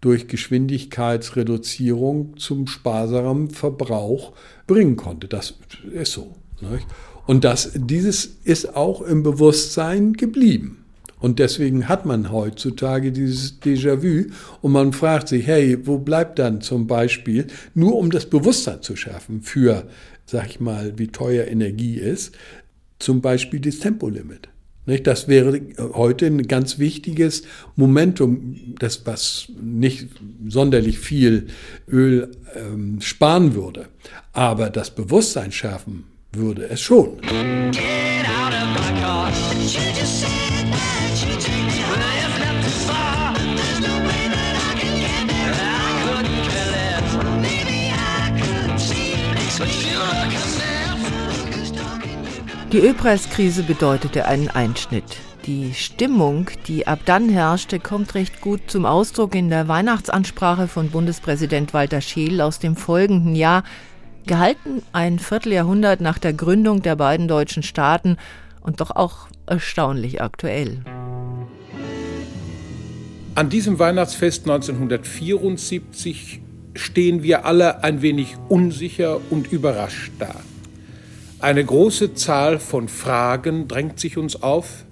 durch 0.00 0.28
Geschwindigkeitsreduzierung 0.28 2.36
zum 2.36 2.66
sparsamen 2.66 3.50
Verbrauch 3.50 4.32
bringen 4.66 4.96
konnte. 4.96 5.28
Das 5.28 5.54
ist 5.92 6.12
so. 6.12 6.34
Nicht? 6.60 6.86
Und 7.26 7.44
das, 7.44 7.72
dieses 7.74 8.38
ist 8.44 8.76
auch 8.76 9.02
im 9.02 9.22
Bewusstsein 9.22 10.14
geblieben. 10.14 10.84
Und 11.20 11.40
deswegen 11.40 11.88
hat 11.88 12.06
man 12.06 12.30
heutzutage 12.30 13.10
dieses 13.10 13.60
Déjà-vu 13.60 14.30
und 14.62 14.72
man 14.72 14.92
fragt 14.92 15.28
sich, 15.28 15.46
hey, 15.46 15.84
wo 15.84 15.98
bleibt 15.98 16.38
dann 16.38 16.60
zum 16.60 16.86
Beispiel, 16.86 17.48
nur 17.74 17.96
um 17.96 18.10
das 18.10 18.26
Bewusstsein 18.26 18.82
zu 18.82 18.94
schärfen 18.94 19.42
für, 19.42 19.88
sag 20.26 20.48
ich 20.48 20.60
mal, 20.60 20.96
wie 20.96 21.08
teuer 21.08 21.46
Energie 21.46 21.96
ist, 21.96 22.36
zum 23.00 23.20
Beispiel 23.20 23.60
das 23.60 23.80
Tempolimit. 23.80 24.48
Das 24.96 25.28
wäre 25.28 25.60
heute 25.92 26.26
ein 26.26 26.48
ganz 26.48 26.78
wichtiges 26.78 27.42
Momentum, 27.76 28.56
das 28.78 29.04
was 29.04 29.48
nicht 29.60 30.06
sonderlich 30.46 30.98
viel 30.98 31.48
Öl 31.86 32.30
ähm, 32.54 32.98
sparen 33.02 33.54
würde, 33.54 33.88
aber 34.32 34.70
das 34.70 34.90
Bewusstsein 34.94 35.52
schärfen 35.52 36.04
würde 36.32 36.70
es 36.70 36.80
schon. 36.80 37.18
Die 52.72 52.80
Ölpreiskrise 52.80 53.62
bedeutete 53.62 54.26
einen 54.26 54.48
Einschnitt. 54.48 55.04
Die 55.46 55.72
Stimmung, 55.72 56.50
die 56.66 56.86
ab 56.86 56.98
dann 57.06 57.30
herrschte, 57.30 57.80
kommt 57.80 58.14
recht 58.14 58.42
gut 58.42 58.60
zum 58.66 58.84
Ausdruck 58.84 59.34
in 59.34 59.48
der 59.48 59.68
Weihnachtsansprache 59.68 60.68
von 60.68 60.90
Bundespräsident 60.90 61.72
Walter 61.72 62.02
Scheel 62.02 62.42
aus 62.42 62.58
dem 62.58 62.76
folgenden 62.76 63.34
Jahr, 63.34 63.64
gehalten 64.26 64.82
ein 64.92 65.18
Vierteljahrhundert 65.18 66.02
nach 66.02 66.18
der 66.18 66.34
Gründung 66.34 66.82
der 66.82 66.96
beiden 66.96 67.26
deutschen 67.26 67.62
Staaten 67.62 68.18
und 68.60 68.82
doch 68.82 68.90
auch 68.90 69.28
erstaunlich 69.46 70.20
aktuell. 70.20 70.84
An 73.34 73.48
diesem 73.48 73.78
Weihnachtsfest 73.78 74.42
1974 74.42 76.42
stehen 76.74 77.22
wir 77.22 77.46
alle 77.46 77.82
ein 77.82 78.02
wenig 78.02 78.36
unsicher 78.50 79.22
und 79.30 79.50
überrascht 79.50 80.12
da. 80.18 80.34
Eine 81.40 81.64
große 81.64 82.14
Zahl 82.14 82.58
von 82.58 82.88
Fragen 82.88 83.68
drängt 83.68 84.00
sich 84.00 84.18
uns 84.18 84.42
auf. 84.42 84.84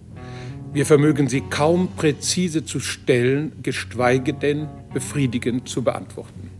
Wir 0.73 0.87
vermögen 0.87 1.29
sie 1.29 1.41
kaum 1.41 1.88
präzise 1.97 2.65
zu 2.65 2.79
stellen, 2.79 3.50
geschweige 3.65 4.33
denn 4.33 4.69
befriedigend 4.95 5.69
zu 5.69 5.83
beantworten. 5.83 6.50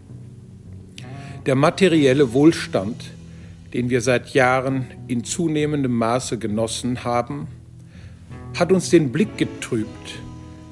Der 1.47 1.55
materielle 1.55 2.33
Wohlstand, 2.33 2.97
den 3.75 3.89
wir 3.89 4.01
seit 4.01 4.31
Jahren 4.31 4.87
in 5.07 5.23
zunehmendem 5.23 5.93
Maße 5.93 6.37
genossen 6.39 7.05
haben, 7.05 7.47
hat 8.59 8.73
uns 8.73 8.91
den 8.91 9.13
Blick 9.13 9.39
getrübt 9.39 10.19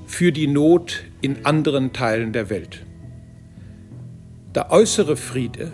für 0.09 0.33
die 0.33 0.49
Not 0.49 1.05
in 1.21 1.47
anderen 1.47 1.93
Teilen 1.93 2.33
der 2.33 2.51
Welt. 2.51 2.85
Der 4.57 4.73
äußere 4.73 5.17
Friede, 5.17 5.71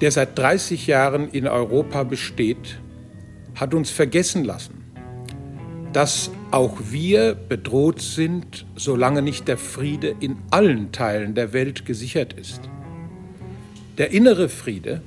der 0.00 0.12
seit 0.12 0.38
30 0.38 0.86
Jahren 0.86 1.28
in 1.30 1.46
Europa 1.46 2.04
besteht, 2.04 2.80
hat 3.54 3.74
uns 3.74 3.90
vergessen 3.90 4.44
lassen, 4.44 4.84
dass 5.92 6.30
auch 6.50 6.78
wir 6.90 7.34
bedroht 7.34 8.00
sind, 8.00 8.66
solange 8.76 9.22
nicht 9.22 9.48
der 9.48 9.58
Friede 9.58 10.14
in 10.20 10.36
allen 10.50 10.92
Teilen 10.92 11.34
der 11.34 11.52
Welt 11.52 11.84
gesichert 11.84 12.32
ist. 12.34 12.60
Der 13.98 14.12
innere 14.12 14.48
Friede, 14.48 15.02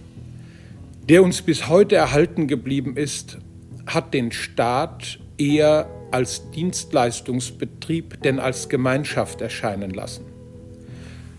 der 1.08 1.24
uns 1.24 1.42
bis 1.42 1.70
heute 1.70 1.96
erhalten 1.96 2.48
geblieben 2.48 2.98
ist, 2.98 3.38
hat 3.86 4.14
den 4.14 4.32
Staat 4.32 5.20
eher 5.38 5.90
als 6.12 6.52
Dienstleistungsbetrieb 6.52 8.22
denn 8.22 8.40
als 8.40 8.68
Gemeinschaft 8.68 9.42
erscheinen 9.42 9.92
lassen. 9.92 10.26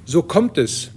So 0.05 0.23
kommt 0.23 0.59
es, 0.59 0.91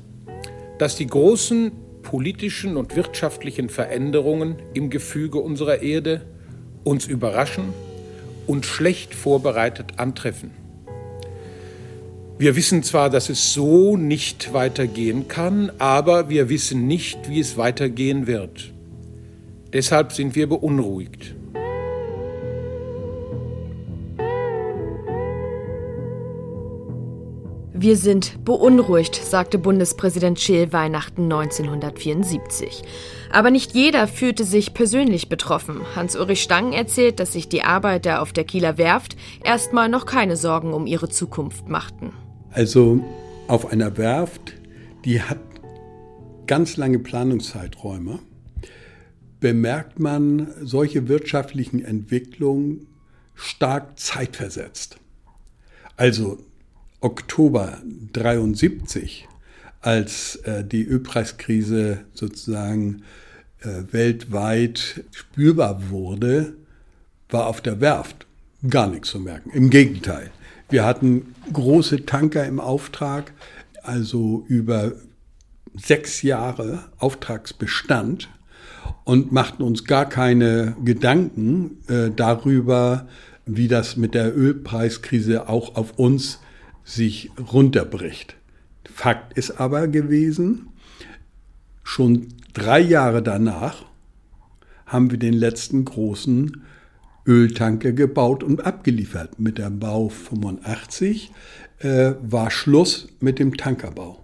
dass 0.80 0.96
die 0.96 1.08
großen 1.08 1.72
politischen 2.06 2.78
und 2.78 2.96
wirtschaftlichen 2.96 3.68
Veränderungen 3.68 4.56
im 4.74 4.90
Gefüge 4.90 5.40
unserer 5.40 5.82
Erde 5.82 6.22
uns 6.86 7.06
überraschen 7.06 7.74
und 8.48 8.66
schlecht 8.66 9.14
vorbereitet 9.14 9.98
antreffen. 9.98 10.52
Wir 12.38 12.56
wissen 12.56 12.84
zwar, 12.84 13.10
dass 13.10 13.30
es 13.30 13.54
so 13.54 13.98
nicht 13.98 14.54
weitergehen 14.54 15.28
kann, 15.28 15.72
aber 15.80 16.30
wir 16.30 16.48
wissen 16.48 16.88
nicht, 16.88 17.30
wie 17.30 17.40
es 17.40 17.58
weitergehen 17.58 18.28
wird. 18.28 18.72
Deshalb 19.74 20.14
sind 20.14 20.36
wir 20.36 20.48
beunruhigt. 20.48 21.35
Wir 27.86 27.98
sind 27.98 28.44
beunruhigt, 28.44 29.13
sagte 29.13 29.60
Bundespräsident 29.60 30.39
Scheel 30.39 30.74
Weihnachten 30.74 31.32
1974. 31.32 32.82
Aber 33.32 33.51
nicht 33.51 33.75
jeder 33.75 34.08
fühlte 34.08 34.44
sich 34.44 34.74
persönlich 34.74 35.30
betroffen. 35.30 35.82
Hans-Ulrich 35.96 36.42
Stang 36.42 36.74
erzählt, 36.74 37.20
dass 37.20 37.34
sich 37.34 37.48
die 37.48 37.62
Arbeiter 37.62 38.24
auf 38.24 38.34
der 38.34 38.44
Kieler 38.44 38.80
Werft 38.80 39.15
erstmal 39.44 39.88
noch 39.88 40.08
keine 40.08 40.36
Sorgen 40.36 40.74
um 40.74 40.88
ihre 40.88 41.10
Zukunft 41.10 41.70
machten. 41.70 42.12
Also 42.50 43.01
auf 43.48 43.71
einer 43.71 43.98
Werft, 43.98 44.54
die 45.06 45.21
hat 45.21 45.38
ganz 46.48 46.78
lange 46.78 46.98
Planungszeiträume, 46.98 48.17
bemerkt 49.39 50.00
man 50.00 50.48
solche 50.60 51.08
wirtschaftlichen 51.08 51.86
Entwicklungen 51.86 52.88
stark 53.36 54.00
zeitversetzt. 54.00 54.98
Also 55.98 56.39
Oktober 57.06 57.78
73, 58.13 59.28
als 59.80 60.38
äh, 60.38 60.63
die 60.63 60.84
Ölpreiskrise 60.84 62.00
sozusagen 62.15 63.04
äh, 63.60 63.84
weltweit 63.91 65.04
spürbar 65.12 65.91
wurde, 65.91 66.54
war 67.30 67.46
auf 67.46 67.62
der 67.62 67.80
Werft 67.80 68.26
gar 68.68 68.88
nichts 68.88 69.10
zu 69.10 69.20
merken. 69.20 69.52
Im 69.52 69.70
Gegenteil. 69.70 70.32
Wir 70.70 70.84
hatten 70.84 71.36
große 71.54 72.08
Tanker 72.08 72.44
im 72.44 72.60
Auftrag, 72.60 73.34
also 73.84 74.44
über 74.48 74.94
sechs 75.76 76.24
Jahre 76.24 76.86
Auftragsbestand 76.98 78.30
und 79.04 79.32
machten 79.32 79.62
uns 79.62 79.84
gar 79.84 80.10
keine 80.10 80.76
Gedanken 80.84 81.84
äh, 81.88 82.10
darüber, 82.10 83.08
wie 83.46 83.68
das 83.68 83.96
mit 83.96 84.15
der 84.15 84.36
Ölpreiskrise 84.36 85.48
auch 85.48 85.76
auf 85.76 86.00
uns 86.00 86.39
sich 86.86 87.32
runterbricht. 87.52 88.38
Fakt 88.89 89.38
ist 89.38 89.60
aber 89.60 89.89
gewesen, 89.89 90.69
schon 91.84 92.28
drei 92.54 92.80
Jahre 92.80 93.21
danach 93.21 93.84
haben 94.86 95.12
wir 95.12 95.17
den 95.17 95.34
letzten 95.34 95.84
großen 95.84 96.63
Öltanker 97.28 97.91
gebaut 97.91 98.43
und 98.43 98.65
abgeliefert. 98.65 99.39
Mit 99.39 99.58
dem 99.58 99.80
Bau 99.80 100.10
85 100.10 101.32
äh, 101.80 102.13
war 102.21 102.52
Schluss 102.52 103.08
mit 103.19 103.39
dem 103.39 103.58
Tankerbau. 103.58 104.19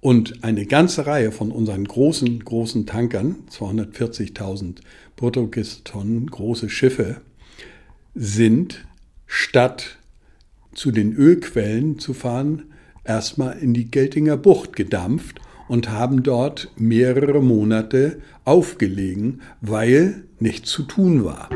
Und 0.00 0.44
eine 0.44 0.66
ganze 0.66 1.06
Reihe 1.06 1.32
von 1.32 1.50
unseren 1.50 1.86
großen, 1.86 2.44
großen 2.44 2.84
Tankern, 2.84 3.36
240.000 3.50 4.76
Bruttokisttonnen, 5.16 6.26
große 6.26 6.68
Schiffe, 6.68 7.22
sind 8.14 8.84
statt 9.26 9.96
zu 10.74 10.90
den 10.90 11.14
Ölquellen 11.14 11.98
zu 11.98 12.14
fahren, 12.14 12.64
erstmal 13.04 13.58
in 13.58 13.74
die 13.74 13.90
Geltinger 13.90 14.36
Bucht 14.36 14.74
gedampft 14.74 15.40
und 15.68 15.90
haben 15.90 16.22
dort 16.22 16.70
mehrere 16.76 17.42
Monate 17.42 18.20
aufgelegen, 18.44 19.40
weil 19.60 20.24
nichts 20.38 20.70
zu 20.70 20.82
tun 20.82 21.24
war. 21.24 21.48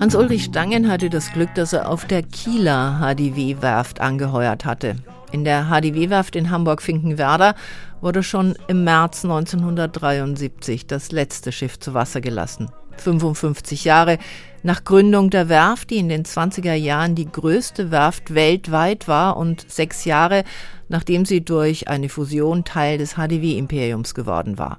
Hans-Ulrich 0.00 0.44
Stangen 0.44 0.88
hatte 0.88 1.10
das 1.10 1.32
Glück, 1.32 1.52
dass 1.56 1.72
er 1.72 1.88
auf 1.88 2.04
der 2.04 2.22
Kieler 2.22 3.00
HDW-Werft 3.00 4.00
angeheuert 4.00 4.64
hatte. 4.64 4.94
In 5.32 5.44
der 5.44 5.64
HDW-Werft 5.64 6.36
in 6.36 6.50
Hamburg-Finkenwerder 6.50 7.56
wurde 8.00 8.22
schon 8.22 8.54
im 8.68 8.84
März 8.84 9.24
1973 9.24 10.86
das 10.86 11.10
letzte 11.10 11.50
Schiff 11.50 11.80
zu 11.80 11.94
Wasser 11.94 12.20
gelassen. 12.20 12.70
55 12.96 13.84
Jahre 13.84 14.18
nach 14.62 14.84
Gründung 14.84 15.30
der 15.30 15.48
Werft, 15.48 15.90
die 15.90 15.98
in 15.98 16.08
den 16.08 16.24
20er 16.24 16.74
Jahren 16.74 17.14
die 17.14 17.30
größte 17.30 17.90
Werft 17.90 18.34
weltweit 18.34 19.08
war 19.08 19.36
und 19.36 19.70
sechs 19.70 20.04
Jahre 20.04 20.44
nachdem 20.88 21.24
sie 21.24 21.44
durch 21.44 21.88
eine 21.88 22.08
Fusion 22.08 22.64
Teil 22.64 22.98
des 22.98 23.14
HDW-Imperiums 23.14 24.14
geworden 24.14 24.58
war. 24.58 24.78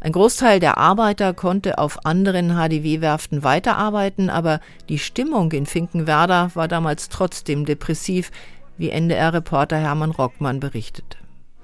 Ein 0.00 0.12
Großteil 0.12 0.60
der 0.60 0.76
Arbeiter 0.78 1.32
konnte 1.32 1.78
auf 1.78 2.04
anderen 2.04 2.50
HDW-Werften 2.50 3.44
weiterarbeiten, 3.44 4.28
aber 4.28 4.60
die 4.88 4.98
Stimmung 4.98 5.52
in 5.52 5.66
Finkenwerder 5.66 6.50
war 6.54 6.68
damals 6.68 7.08
trotzdem 7.08 7.64
depressiv, 7.64 8.30
wie 8.76 8.90
NDR-Reporter 8.90 9.78
Hermann 9.78 10.10
Rockmann 10.10 10.60
berichtete. 10.60 11.16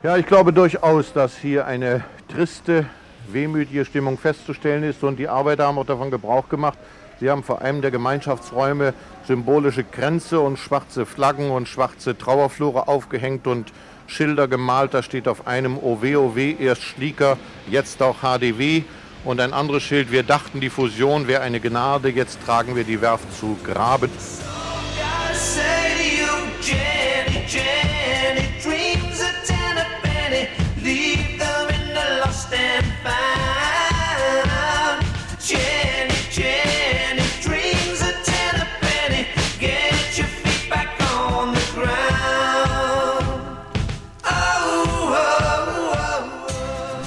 Ja, 0.03 0.17
ich 0.17 0.27
glaube 0.27 0.53
durchaus, 0.53 1.13
dass 1.13 1.37
hier 1.37 1.67
eine 1.67 2.03
triste, 2.29 2.87
wehmütige 3.31 3.85
Stimmung 3.85 4.17
festzustellen 4.17 4.83
ist 4.83 5.05
und 5.05 5.19
die 5.19 5.29
Arbeiter 5.29 5.67
haben 5.67 5.77
auch 5.77 5.85
davon 5.85 6.11
Gebrauch 6.11 6.49
gemacht. 6.49 6.79
Sie 7.21 7.29
haben 7.29 7.43
vor 7.43 7.61
einem 7.61 7.83
der 7.83 7.91
Gemeinschaftsräume 7.91 8.95
symbolische 9.27 9.85
Kränze 9.85 10.41
und 10.41 10.59
schwarze 10.59 11.05
Flaggen 11.05 11.51
und 11.51 11.69
schwarze 11.69 12.17
Trauerflure 12.17 12.89
aufgehängt 12.89 13.47
und 13.47 13.73
Schilder 14.07 14.49
gemalt. 14.49 14.95
Da 14.95 15.03
steht 15.03 15.29
auf 15.29 15.47
einem 15.47 15.77
OWOW, 15.77 16.37
erst 16.59 16.83
Schlieker, 16.83 17.37
jetzt 17.71 18.03
auch 18.03 18.23
HDW. 18.23 18.85
Und 19.23 19.39
ein 19.39 19.53
anderes 19.53 19.83
Schild, 19.83 20.11
wir 20.11 20.23
dachten, 20.23 20.61
die 20.61 20.71
Fusion 20.71 21.29
wäre 21.29 21.43
eine 21.43 21.61
Gnade, 21.61 22.09
jetzt 22.09 22.39
tragen 22.47 22.75
wir 22.75 22.85
die 22.85 23.03
Werft 23.03 23.31
zu 23.39 23.59
Graben. 23.65 24.11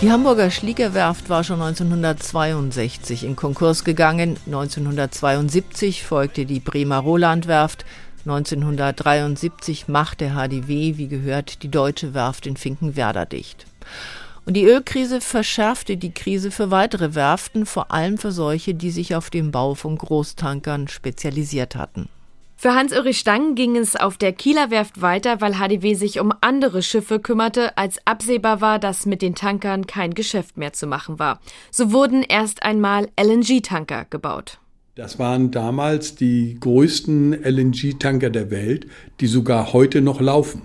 Die 0.03 0.11
Hamburger 0.11 0.51
Schliegerwerft 0.51 1.29
war 1.29 1.45
schon 1.45 1.61
1962 1.61 3.23
in 3.23 3.37
Konkurs 3.37 3.85
gegangen. 3.85 4.35
1972 4.47 6.03
folgte 6.03 6.45
die 6.45 6.59
Bremer 6.59 6.97
Rolandwerft. 6.97 7.85
1973 8.25 9.87
machte 9.87 10.31
HDW, 10.31 10.97
wie 10.97 11.07
gehört, 11.07 11.63
die 11.63 11.71
deutsche 11.71 12.13
Werft 12.13 12.47
in 12.47 12.57
Finkenwerder 12.57 13.25
dicht. 13.25 13.65
Und 14.45 14.55
die 14.55 14.65
Ölkrise 14.65 15.21
verschärfte 15.21 15.95
die 15.95 16.13
Krise 16.13 16.51
für 16.51 16.69
weitere 16.69 17.15
Werften, 17.15 17.65
vor 17.65 17.93
allem 17.93 18.17
für 18.17 18.33
solche, 18.33 18.73
die 18.75 18.91
sich 18.91 19.15
auf 19.15 19.29
den 19.29 19.51
Bau 19.51 19.73
von 19.73 19.97
Großtankern 19.97 20.89
spezialisiert 20.89 21.77
hatten. 21.77 22.09
Für 22.63 22.75
Hans-Ulrich 22.75 23.19
Stang 23.19 23.55
ging 23.55 23.75
es 23.75 23.97
auf 23.97 24.17
der 24.17 24.31
Kieler 24.31 24.71
Werft 24.71 25.01
weiter, 25.01 25.41
weil 25.41 25.55
HDW 25.55 25.95
sich 25.95 26.21
um 26.21 26.33
andere 26.39 26.81
Schiffe 26.81 27.19
kümmerte, 27.19 27.77
als 27.77 27.97
absehbar 28.07 28.61
war, 28.61 28.79
dass 28.79 29.05
mit 29.05 29.21
den 29.21 29.35
Tankern 29.35 29.85
kein 29.85 30.13
Geschäft 30.13 30.55
mehr 30.55 30.71
zu 30.71 30.87
machen 30.87 31.19
war. 31.19 31.41
So 31.71 31.91
wurden 31.91 32.23
erst 32.23 32.63
einmal 32.63 33.09
LNG-Tanker 33.21 34.05
gebaut. 34.09 34.59
Das 34.95 35.19
waren 35.19 35.51
damals 35.51 36.15
die 36.15 36.55
größten 36.57 37.33
LNG-Tanker 37.33 38.29
der 38.29 38.49
Welt, 38.49 38.87
die 39.19 39.27
sogar 39.27 39.73
heute 39.73 39.99
noch 39.99 40.21
laufen. 40.21 40.61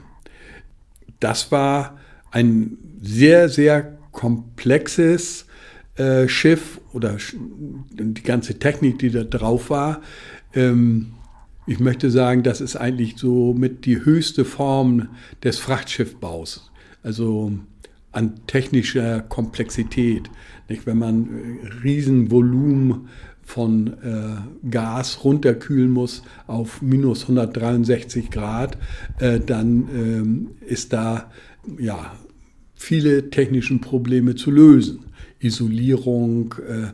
Das 1.19 1.51
war 1.51 1.99
ein 2.31 2.79
sehr, 3.03 3.49
sehr 3.49 3.99
komplexes 4.13 5.47
äh, 5.97 6.29
Schiff 6.29 6.81
oder 6.93 7.17
die 7.91 8.23
ganze 8.23 8.61
Technik, 8.61 9.01
die 9.01 9.11
da 9.11 9.25
drauf 9.25 9.69
war. 9.69 10.01
Ähm, 10.55 11.15
ich 11.69 11.81
möchte 11.81 12.11
sagen, 12.11 12.43
das 12.43 12.63
ist 12.63 12.77
eigentlich 12.77 13.19
so 13.19 13.53
mit 13.53 13.85
die 13.85 14.05
höchste 14.05 14.47
Form 14.47 15.11
des 15.45 15.59
Frachtschiffbaus. 15.59 16.71
Also 17.03 17.53
an 18.11 18.47
technischer 18.47 19.21
Komplexität. 19.21 20.31
Nicht? 20.69 20.87
Wenn 20.87 20.99
man 20.99 21.27
äh, 21.27 21.67
Riesenvolumen 21.85 23.09
von 23.43 23.87
äh, 24.03 24.69
Gas 24.71 25.25
runterkühlen 25.25 25.91
muss 25.91 26.23
auf 26.47 26.81
minus 26.81 27.23
163 27.23 28.31
Grad, 28.31 28.79
äh, 29.19 29.39
dann 29.39 29.89
ähm, 29.95 30.49
ist 30.67 30.95
da 30.95 31.31
ja 31.79 32.15
viele 32.75 33.29
technische 33.29 33.77
Probleme 33.79 34.37
zu 34.37 34.51
lösen. 34.51 35.01
Isolierung, 35.39 36.55
äh, 36.67 36.93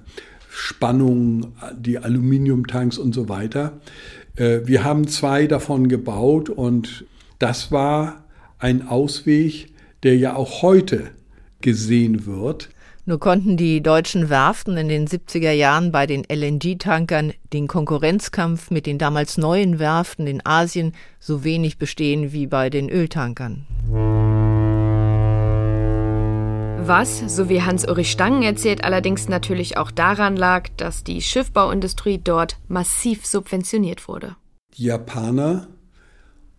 Spannung, 0.49 1.53
die 1.77 1.99
Aluminiumtanks 1.99 2.99
und 2.99 3.15
so 3.15 3.29
weiter. 3.29 3.81
Äh, 4.37 4.61
wir 4.65 4.85
haben 4.85 5.09
zwei 5.09 5.47
davon 5.47 5.89
gebaut 5.89 6.49
und 6.49 7.05
das 7.39 7.71
war 7.73 8.25
ein 8.59 8.89
Ausweg, 8.89 9.73
der 10.03 10.17
ja 10.17 10.37
auch 10.37 10.63
heute 10.63 11.11
gesehen 11.61 12.27
wird. 12.27 12.71
Nur 13.07 13.21
konnten 13.21 13.59
die 13.59 13.83
deutschen 13.83 14.31
Werften 14.31 14.79
in 14.79 14.89
den 14.89 15.07
70er 15.07 15.51
Jahren 15.51 15.93
bei 15.93 16.07
den 16.07 16.25
LNG-Tankern 16.25 17.35
den 17.53 17.69
Konkurrenzkampf 17.69 18.71
mit 18.71 18.87
den 18.87 18.97
damals 18.97 19.37
neuen 19.37 19.79
Werften 19.79 20.27
in 20.27 20.41
Asien 20.47 20.93
so 21.21 21.45
wenig 21.45 21.77
bestehen 21.77 22.33
wie 22.33 22.47
bei 22.47 22.71
den 22.71 22.89
Öltankern. 22.89 23.67
Was, 26.87 27.35
so 27.35 27.49
wie 27.49 27.63
Hans-Ulrich 27.63 28.11
Stangen 28.11 28.43
erzählt, 28.43 28.85
allerdings 28.85 29.27
natürlich 29.27 29.79
auch 29.79 29.91
daran 29.91 30.37
lag, 30.37 30.69
dass 30.77 31.03
die 31.03 31.23
Schiffbauindustrie 31.23 32.21
dort 32.23 32.59
massiv 32.69 33.25
subventioniert 33.25 34.07
wurde. 34.07 34.37
Die 34.77 34.85
Japaner 34.85 35.69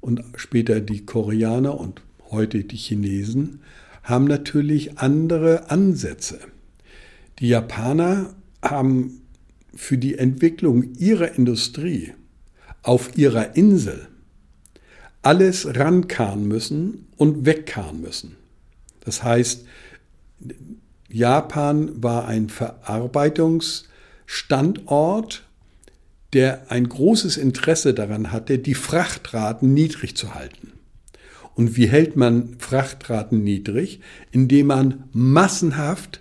und 0.02 0.24
später 0.36 0.82
die 0.82 1.06
Koreaner 1.06 1.80
und 1.80 2.02
heute 2.32 2.64
die 2.64 2.76
Chinesen 2.76 3.62
haben 4.02 4.26
natürlich 4.26 4.98
andere 4.98 5.70
Ansätze. 5.70 6.40
Die 7.38 7.50
Japaner 7.50 8.34
haben 8.64 9.22
für 9.76 10.00
die 10.00 10.18
Entwicklung 10.18 10.96
ihrer 10.96 11.36
Industrie 11.36 12.14
auf 12.82 13.16
ihrer 13.16 13.56
Insel 13.56 14.08
alles 15.22 15.76
rankarren 15.76 16.48
müssen 16.48 17.10
und 17.16 17.46
wegkarren 17.46 18.02
müssen. 18.02 18.38
Das 19.02 19.24
heißt, 19.24 19.66
Japan 21.15 22.04
war 22.04 22.28
ein 22.28 22.49
Verarbeitungsstandort, 22.49 25.43
der 26.34 26.69
ein 26.69 26.89
großes 26.89 27.38
Interesse 27.38 27.93
daran 27.93 28.34
hatte, 28.34 28.60
die 28.60 28.75
Frachtraten 28.75 29.73
niedrig 29.73 30.17
zu 30.17 30.36
halten. 30.36 30.73
Und 31.54 31.78
wie 31.78 31.88
hält 31.88 32.17
man 32.17 32.58
Frachtraten 32.60 33.45
niedrig? 33.45 34.01
Indem 34.32 34.67
man 34.67 35.06
massenhaft 35.13 36.19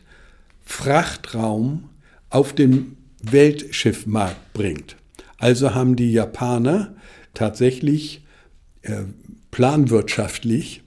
Frachtraum 0.63 1.91
auf 2.31 2.53
den 2.53 2.97
Weltschiffmarkt 3.21 4.53
bringt. 4.53 4.95
Also 5.39 5.75
haben 5.75 5.97
die 5.97 6.13
Japaner 6.13 6.95
tatsächlich 7.35 8.25
äh, 8.83 9.03
planwirtschaftlich 9.51 10.85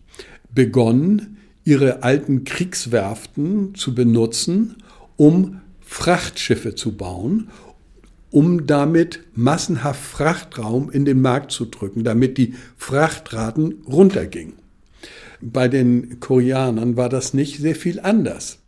begonnen, 0.50 1.37
ihre 1.68 2.02
alten 2.02 2.46
Kriegswerften 2.46 3.76
zu 3.76 3.94
benutzen, 3.94 4.78
um 5.18 5.60
Frachtschiffe 5.82 6.76
zu 6.76 6.96
bauen, 6.96 7.50
um 8.32 8.66
damit 8.66 9.20
massenhaft 9.34 10.02
Frachtraum 10.02 10.90
in 10.90 11.04
den 11.04 11.22
Markt 11.22 11.52
zu 11.52 11.66
drücken, 11.66 12.06
damit 12.06 12.38
die 12.38 12.54
Frachtraten 12.78 13.84
runtergingen. 13.86 14.54
Bei 15.42 15.68
den 15.68 16.22
Koreanern 16.22 16.96
war 16.96 17.10
das 17.10 17.34
nicht 17.34 17.60
sehr 17.60 17.76
viel 17.76 18.00
anders. 18.00 18.60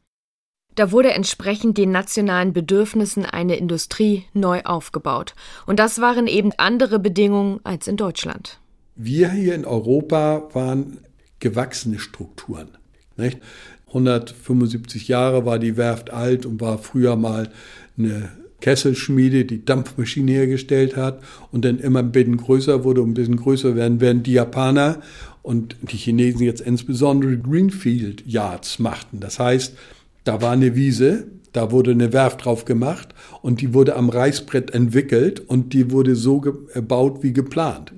Da 0.76 0.92
wurde 0.92 1.12
entsprechend 1.12 1.78
den 1.78 1.92
nationalen 1.92 2.52
Bedürfnissen 2.52 3.26
eine 3.26 3.56
Industrie 3.56 4.26
neu 4.34 4.62
aufgebaut. 4.64 5.36
Und 5.66 5.80
das 5.80 6.02
waren 6.02 6.28
eben 6.28 6.52
andere 6.58 7.00
Bedingungen 7.00 7.62
als 7.64 7.88
in 7.88 7.96
Deutschland. 7.96 8.60
Wir 8.96 9.32
hier 9.32 9.56
in 9.56 9.66
Europa 9.66 10.50
waren 10.54 11.00
gewachsene 11.40 12.00
Strukturen. 12.00 12.79
Nicht? 13.20 13.40
175 13.88 15.08
Jahre 15.08 15.46
war 15.46 15.60
die 15.60 15.78
Werft 15.78 16.12
alt 16.12 16.46
und 16.46 16.62
war 16.62 16.78
früher 16.78 17.16
mal 17.16 17.50
eine 17.98 18.30
Kesselschmiede, 18.62 19.46
die 19.46 19.64
Dampfmaschine 19.64 20.32
hergestellt 20.32 20.96
hat 20.96 21.22
und 21.52 21.66
dann 21.66 21.80
immer 21.80 22.00
ein 22.00 22.12
bisschen 22.12 22.38
größer 22.38 22.84
wurde 22.84 23.02
und 23.02 23.12
ein 23.12 23.14
bisschen 23.14 23.38
größer 23.38 23.76
werden, 23.76 24.02
werden 24.02 24.24
die 24.24 24.34
Japaner 24.34 25.02
und 25.42 25.76
die 25.82 25.98
Chinesen 25.98 26.42
jetzt 26.42 26.62
insbesondere 26.62 27.38
Greenfield 27.38 28.24
Yards 28.28 28.80
machten. 28.80 29.20
Das 29.20 29.40
heißt, 29.40 29.76
da 30.24 30.42
war 30.42 30.52
eine 30.52 30.76
Wiese, 30.76 31.28
da 31.54 31.72
wurde 31.72 31.92
eine 31.92 32.14
Werft 32.14 32.46
drauf 32.46 32.66
gemacht 32.66 33.10
und 33.42 33.62
die 33.62 33.74
wurde 33.74 33.96
am 33.96 34.10
Reißbrett 34.10 34.72
entwickelt 34.72 35.40
und 35.40 35.74
die 35.74 35.92
wurde 35.92 36.16
so 36.16 36.42
gebaut 36.42 37.24
wie 37.24 37.34
geplant 37.34 37.94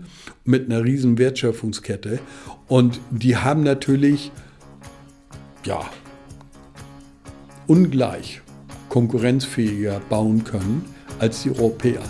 mit 0.45 0.65
einer 0.65 0.83
riesen 0.83 1.17
Wertschöpfungskette 1.17 2.19
und 2.67 3.01
die 3.09 3.35
haben 3.35 3.63
natürlich 3.63 4.31
ja, 5.65 5.89
ungleich 7.67 8.41
konkurrenzfähiger 8.89 9.99
bauen 10.09 10.43
können 10.43 10.85
als 11.19 11.43
die 11.43 11.51
Europäer. 11.51 12.01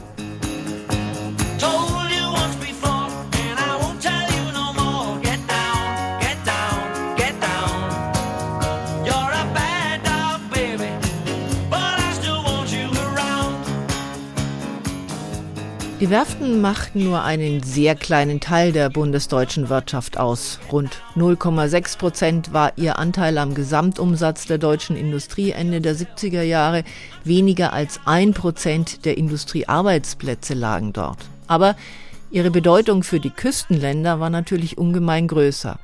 Die 16.02 16.10
Werften 16.10 16.62
machten 16.62 17.04
nur 17.04 17.22
einen 17.22 17.62
sehr 17.62 17.94
kleinen 17.94 18.40
Teil 18.40 18.72
der 18.72 18.90
bundesdeutschen 18.90 19.70
Wirtschaft 19.70 20.18
aus. 20.18 20.58
Rund 20.72 21.00
0,6 21.16 22.00
Prozent 22.00 22.54
war 22.54 22.76
ihr 22.76 22.98
Anteil 22.98 23.38
am 23.38 23.54
Gesamtumsatz 23.54 24.48
der 24.48 24.58
deutschen 24.58 24.96
Industrie 24.96 25.52
Ende 25.52 25.80
der 25.80 25.96
70er 25.96 26.42
Jahre. 26.42 26.84
Weniger 27.24 27.72
als 27.72 28.00
ein 28.06 28.34
Prozent 28.34 29.06
der 29.06 29.16
Industriearbeitsplätze 29.16 30.56
lagen 30.56 30.92
dort. 30.92 31.20
Aber 31.46 31.76
ihre 32.32 32.50
Bedeutung 32.50 33.04
für 33.04 33.20
die 33.20 33.30
Küstenländer 33.30 34.20
war 34.20 34.32
natürlich 34.32 34.80
ungemein 34.80 35.28
größer. 35.28 35.78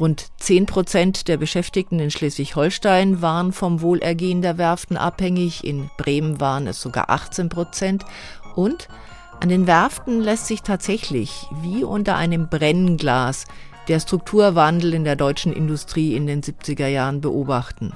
Rund 0.00 0.28
10 0.38 0.64
Prozent 0.64 1.28
der 1.28 1.36
Beschäftigten 1.36 1.98
in 1.98 2.10
Schleswig-Holstein 2.10 3.20
waren 3.20 3.52
vom 3.52 3.82
Wohlergehen 3.82 4.40
der 4.40 4.56
Werften 4.56 4.96
abhängig. 4.96 5.62
In 5.62 5.90
Bremen 5.98 6.40
waren 6.40 6.66
es 6.66 6.80
sogar 6.80 7.10
18 7.10 7.50
Prozent. 7.50 8.06
Und 8.54 8.88
an 9.42 9.48
den 9.48 9.66
Werften 9.66 10.20
lässt 10.20 10.46
sich 10.46 10.62
tatsächlich, 10.62 11.48
wie 11.62 11.82
unter 11.82 12.14
einem 12.14 12.48
Brennglas, 12.48 13.46
der 13.88 13.98
Strukturwandel 13.98 14.94
in 14.94 15.02
der 15.02 15.16
deutschen 15.16 15.52
Industrie 15.52 16.14
in 16.14 16.28
den 16.28 16.42
70er 16.42 16.86
Jahren 16.86 17.20
beobachten. 17.20 17.92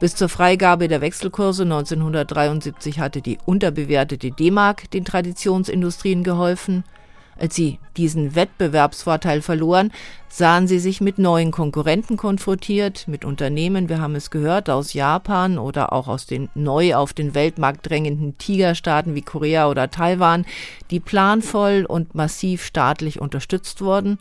Bis 0.00 0.16
zur 0.16 0.28
Freigabe 0.28 0.88
der 0.88 1.00
Wechselkurse 1.00 1.62
1973 1.62 2.98
hatte 2.98 3.22
die 3.22 3.38
unterbewertete 3.46 4.32
D-Mark 4.32 4.90
den 4.90 5.04
Traditionsindustrien 5.04 6.24
geholfen. 6.24 6.82
Als 7.36 7.54
sie 7.54 7.78
diesen 7.96 8.34
Wettbewerbsvorteil 8.34 9.42
verloren, 9.42 9.92
sahen 10.28 10.66
sie 10.68 10.78
sich 10.78 11.00
mit 11.00 11.18
neuen 11.18 11.50
Konkurrenten 11.50 12.16
konfrontiert, 12.16 13.08
mit 13.08 13.24
Unternehmen, 13.24 13.88
wir 13.88 14.00
haben 14.00 14.14
es 14.14 14.30
gehört, 14.30 14.70
aus 14.70 14.92
Japan 14.92 15.58
oder 15.58 15.92
auch 15.92 16.08
aus 16.08 16.26
den 16.26 16.48
neu 16.54 16.94
auf 16.94 17.12
den 17.12 17.34
Weltmarkt 17.34 17.88
drängenden 17.88 18.38
Tigerstaaten 18.38 19.14
wie 19.14 19.22
Korea 19.22 19.68
oder 19.68 19.90
Taiwan, 19.90 20.44
die 20.90 21.00
planvoll 21.00 21.86
und 21.88 22.14
massiv 22.14 22.64
staatlich 22.64 23.20
unterstützt 23.20 23.80
wurden. 23.80 24.18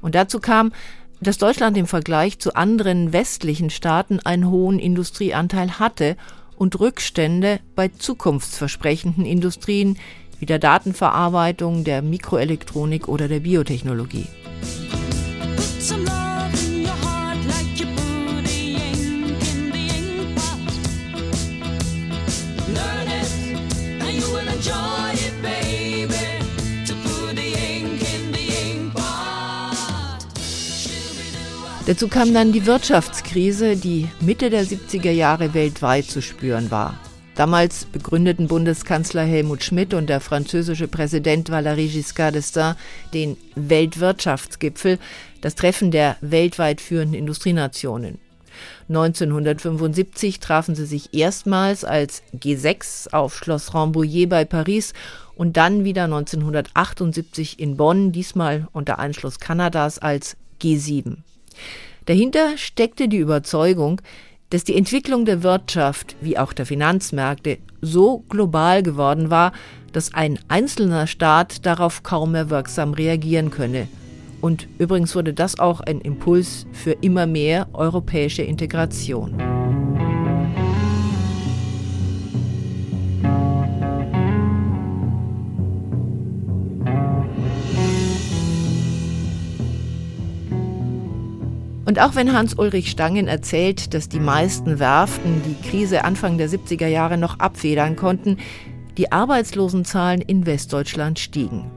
Und 0.00 0.14
dazu 0.14 0.40
kam, 0.40 0.72
dass 1.20 1.38
Deutschland 1.38 1.76
im 1.76 1.86
Vergleich 1.86 2.38
zu 2.38 2.54
anderen 2.54 3.12
westlichen 3.12 3.70
Staaten 3.70 4.20
einen 4.20 4.48
hohen 4.48 4.78
Industrieanteil 4.78 5.78
hatte 5.78 6.16
und 6.56 6.78
Rückstände 6.78 7.60
bei 7.74 7.88
zukunftsversprechenden 7.88 9.24
Industrien 9.24 9.96
wie 10.38 10.46
der 10.46 10.58
Datenverarbeitung, 10.58 11.84
der 11.84 12.02
Mikroelektronik 12.02 13.08
oder 13.08 13.28
der 13.28 13.40
Biotechnologie. 13.40 14.26
Dazu 31.88 32.08
kam 32.08 32.34
dann 32.34 32.52
die 32.52 32.66
Wirtschaftskrise, 32.66 33.74
die 33.74 34.08
Mitte 34.20 34.50
der 34.50 34.66
70er 34.66 35.10
Jahre 35.10 35.54
weltweit 35.54 36.04
zu 36.04 36.20
spüren 36.20 36.70
war. 36.70 37.00
Damals 37.38 37.84
begründeten 37.84 38.48
Bundeskanzler 38.48 39.22
Helmut 39.22 39.62
Schmidt 39.62 39.94
und 39.94 40.08
der 40.08 40.18
französische 40.18 40.88
Präsident 40.88 41.48
Valéry 41.48 41.86
Giscard 41.88 42.34
d'Estaing 42.34 42.74
den 43.14 43.36
Weltwirtschaftsgipfel, 43.54 44.98
das 45.40 45.54
Treffen 45.54 45.92
der 45.92 46.16
weltweit 46.20 46.80
führenden 46.80 47.14
Industrienationen. 47.14 48.18
1975 48.88 50.40
trafen 50.40 50.74
sie 50.74 50.84
sich 50.84 51.14
erstmals 51.14 51.84
als 51.84 52.24
G6 52.34 53.12
auf 53.12 53.36
Schloss 53.36 53.72
Rambouillet 53.72 54.28
bei 54.28 54.44
Paris 54.44 54.92
und 55.36 55.56
dann 55.56 55.84
wieder 55.84 56.06
1978 56.06 57.60
in 57.60 57.76
Bonn, 57.76 58.10
diesmal 58.10 58.66
unter 58.72 58.98
Einschluss 58.98 59.38
Kanadas 59.38 60.00
als 60.00 60.36
G7. 60.60 61.18
Dahinter 62.06 62.56
steckte 62.56 63.06
die 63.06 63.18
Überzeugung, 63.18 64.00
dass 64.50 64.64
die 64.64 64.76
Entwicklung 64.76 65.24
der 65.24 65.42
Wirtschaft 65.42 66.16
wie 66.20 66.38
auch 66.38 66.52
der 66.52 66.66
Finanzmärkte 66.66 67.58
so 67.80 68.24
global 68.28 68.82
geworden 68.82 69.30
war, 69.30 69.52
dass 69.92 70.14
ein 70.14 70.38
einzelner 70.48 71.06
Staat 71.06 71.66
darauf 71.66 72.02
kaum 72.02 72.32
mehr 72.32 72.50
wirksam 72.50 72.92
reagieren 72.94 73.50
könne. 73.50 73.88
Und 74.40 74.68
übrigens 74.78 75.14
wurde 75.14 75.34
das 75.34 75.58
auch 75.58 75.80
ein 75.80 76.00
Impuls 76.00 76.66
für 76.72 76.92
immer 76.92 77.26
mehr 77.26 77.68
europäische 77.72 78.42
Integration. 78.42 79.57
Und 91.88 92.00
auch 92.00 92.14
wenn 92.16 92.34
Hans-Ulrich 92.34 92.90
Stangen 92.90 93.28
erzählt, 93.28 93.94
dass 93.94 94.10
die 94.10 94.20
meisten 94.20 94.78
Werften 94.78 95.40
die 95.42 95.70
Krise 95.70 96.04
Anfang 96.04 96.36
der 96.36 96.50
70er 96.50 96.86
Jahre 96.86 97.16
noch 97.16 97.38
abfedern 97.38 97.96
konnten, 97.96 98.36
die 98.98 99.10
Arbeitslosenzahlen 99.10 100.20
in 100.20 100.44
Westdeutschland 100.44 101.18
stiegen. 101.18 101.70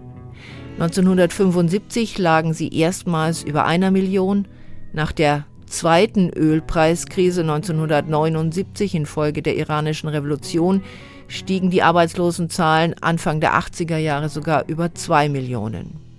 1975 0.74 2.18
lagen 2.18 2.54
sie 2.54 2.78
erstmals 2.78 3.42
über 3.42 3.64
einer 3.64 3.90
Million. 3.90 4.50
Nach 4.92 5.14
der 5.14 5.46
zweiten 5.66 6.30
Ölpreiskrise 6.30 7.44
1979 7.44 8.96
infolge 8.96 9.42
der 9.42 9.56
iranischen 9.56 10.10
Revolution 10.10 10.84
stiegen 11.30 11.70
die 11.70 11.84
Arbeitslosenzahlen 11.84 12.96
Anfang 13.02 13.40
der 13.40 13.54
80er 13.54 13.96
Jahre 13.96 14.28
sogar 14.28 14.68
über 14.68 14.94
zwei 14.94 15.30
Millionen. 15.30 16.11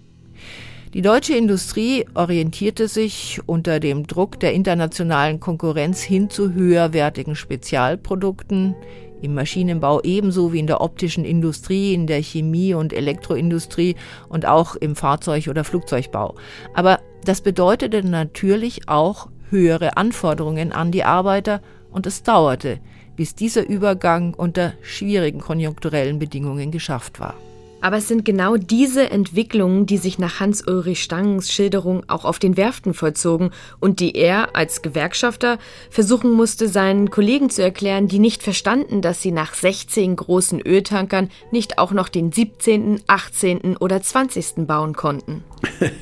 Die 0.94 1.00
deutsche 1.00 1.35
Industrie 1.35 2.05
orientierte 2.12 2.87
sich 2.87 3.40
unter 3.46 3.81
dem 3.81 4.07
Druck 4.07 4.38
der 4.40 4.52
internationalen 4.52 5.40
Konkurrenz 5.40 6.02
hin 6.02 6.28
zu 6.28 6.52
höherwertigen 6.52 7.35
Spezialprodukten, 7.35 8.76
im 9.22 9.33
Maschinenbau 9.33 10.02
ebenso 10.02 10.52
wie 10.52 10.59
in 10.59 10.66
der 10.66 10.83
optischen 10.83 11.24
Industrie, 11.24 11.94
in 11.94 12.07
der 12.07 12.22
Chemie- 12.22 12.74
und 12.74 12.92
Elektroindustrie 12.92 13.96
und 14.28 14.44
auch 14.44 14.76
im 14.76 14.94
Fahrzeug- 14.94 15.48
oder 15.48 15.64
Flugzeugbau. 15.64 16.35
Aber 16.74 17.00
das 17.24 17.40
bedeutete 17.40 18.07
natürlich 18.07 18.90
auch 18.90 19.28
höhere 19.48 19.96
Anforderungen 19.96 20.72
an 20.72 20.92
die 20.92 21.05
Arbeiter 21.05 21.62
und 21.90 22.07
es 22.07 22.22
dauerte, 22.22 22.81
bis 23.16 23.35
dieser 23.35 23.66
Übergang 23.66 24.35
unter 24.35 24.74
schwierigen 24.83 25.40
konjunkturellen 25.40 26.18
Bedingungen 26.18 26.70
geschafft 26.70 27.18
war. 27.18 27.35
Aber 27.83 27.97
es 27.99 28.07
sind 28.07 28.25
genau 28.25 28.57
diese 28.57 29.11
Entwicklungen, 29.11 29.87
die 29.87 29.99
sich 29.99 30.18
nach 30.18 30.38
Hans-Ulrich 30.38 31.03
Stangens 31.03 31.53
Schilderung 31.53 32.05
auch 32.07 32.25
auf 32.25 32.38
den 32.38 32.57
Werften 32.57 32.95
vollzogen 32.95 33.51
und 33.81 33.99
die 33.99 34.16
er 34.16 34.55
als 34.55 34.83
Gewerkschafter 34.83 35.59
versuchen 35.90 36.31
musste, 36.31 36.68
seinen 36.68 37.11
Kollegen 37.11 37.51
zu 37.51 37.61
erklären, 37.61 38.07
die 38.07 38.21
nicht 38.21 38.45
verstanden, 38.45 39.03
dass 39.03 39.21
sie 39.21 39.33
nach 39.33 39.53
16 39.53 40.14
großen 40.14 40.61
Öltankern 40.61 41.29
nicht 41.51 41.79
auch 41.79 41.90
noch 41.90 42.09
den 42.09 42.31
17., 42.31 43.01
18. 43.09 43.77
oder 43.79 44.01
20. 44.01 44.66
bauen 44.66 44.95
konnten. 44.95 45.45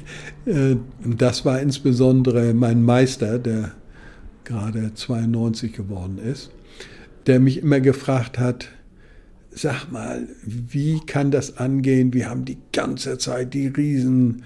Äh, 0.47 0.77
das 1.05 1.45
war 1.45 1.61
insbesondere 1.61 2.55
mein 2.55 2.83
Meister, 2.83 3.39
der 3.39 3.73
gerade 4.45 4.95
92 4.95 5.75
geworden 5.75 6.19
ist, 6.19 6.51
der 7.27 7.41
mich 7.41 7.59
immer 7.59 7.81
gefragt 7.81 8.39
hat, 8.39 8.71
sag 9.53 9.91
mal, 9.91 10.29
wie 10.45 11.01
kann 11.01 11.31
das 11.31 11.57
angehen? 11.59 12.13
Wir 12.13 12.31
haben 12.31 12.45
die 12.45 12.59
ganze 12.73 13.19
Zeit 13.19 13.55
die 13.55 13.67
riesen 13.67 14.43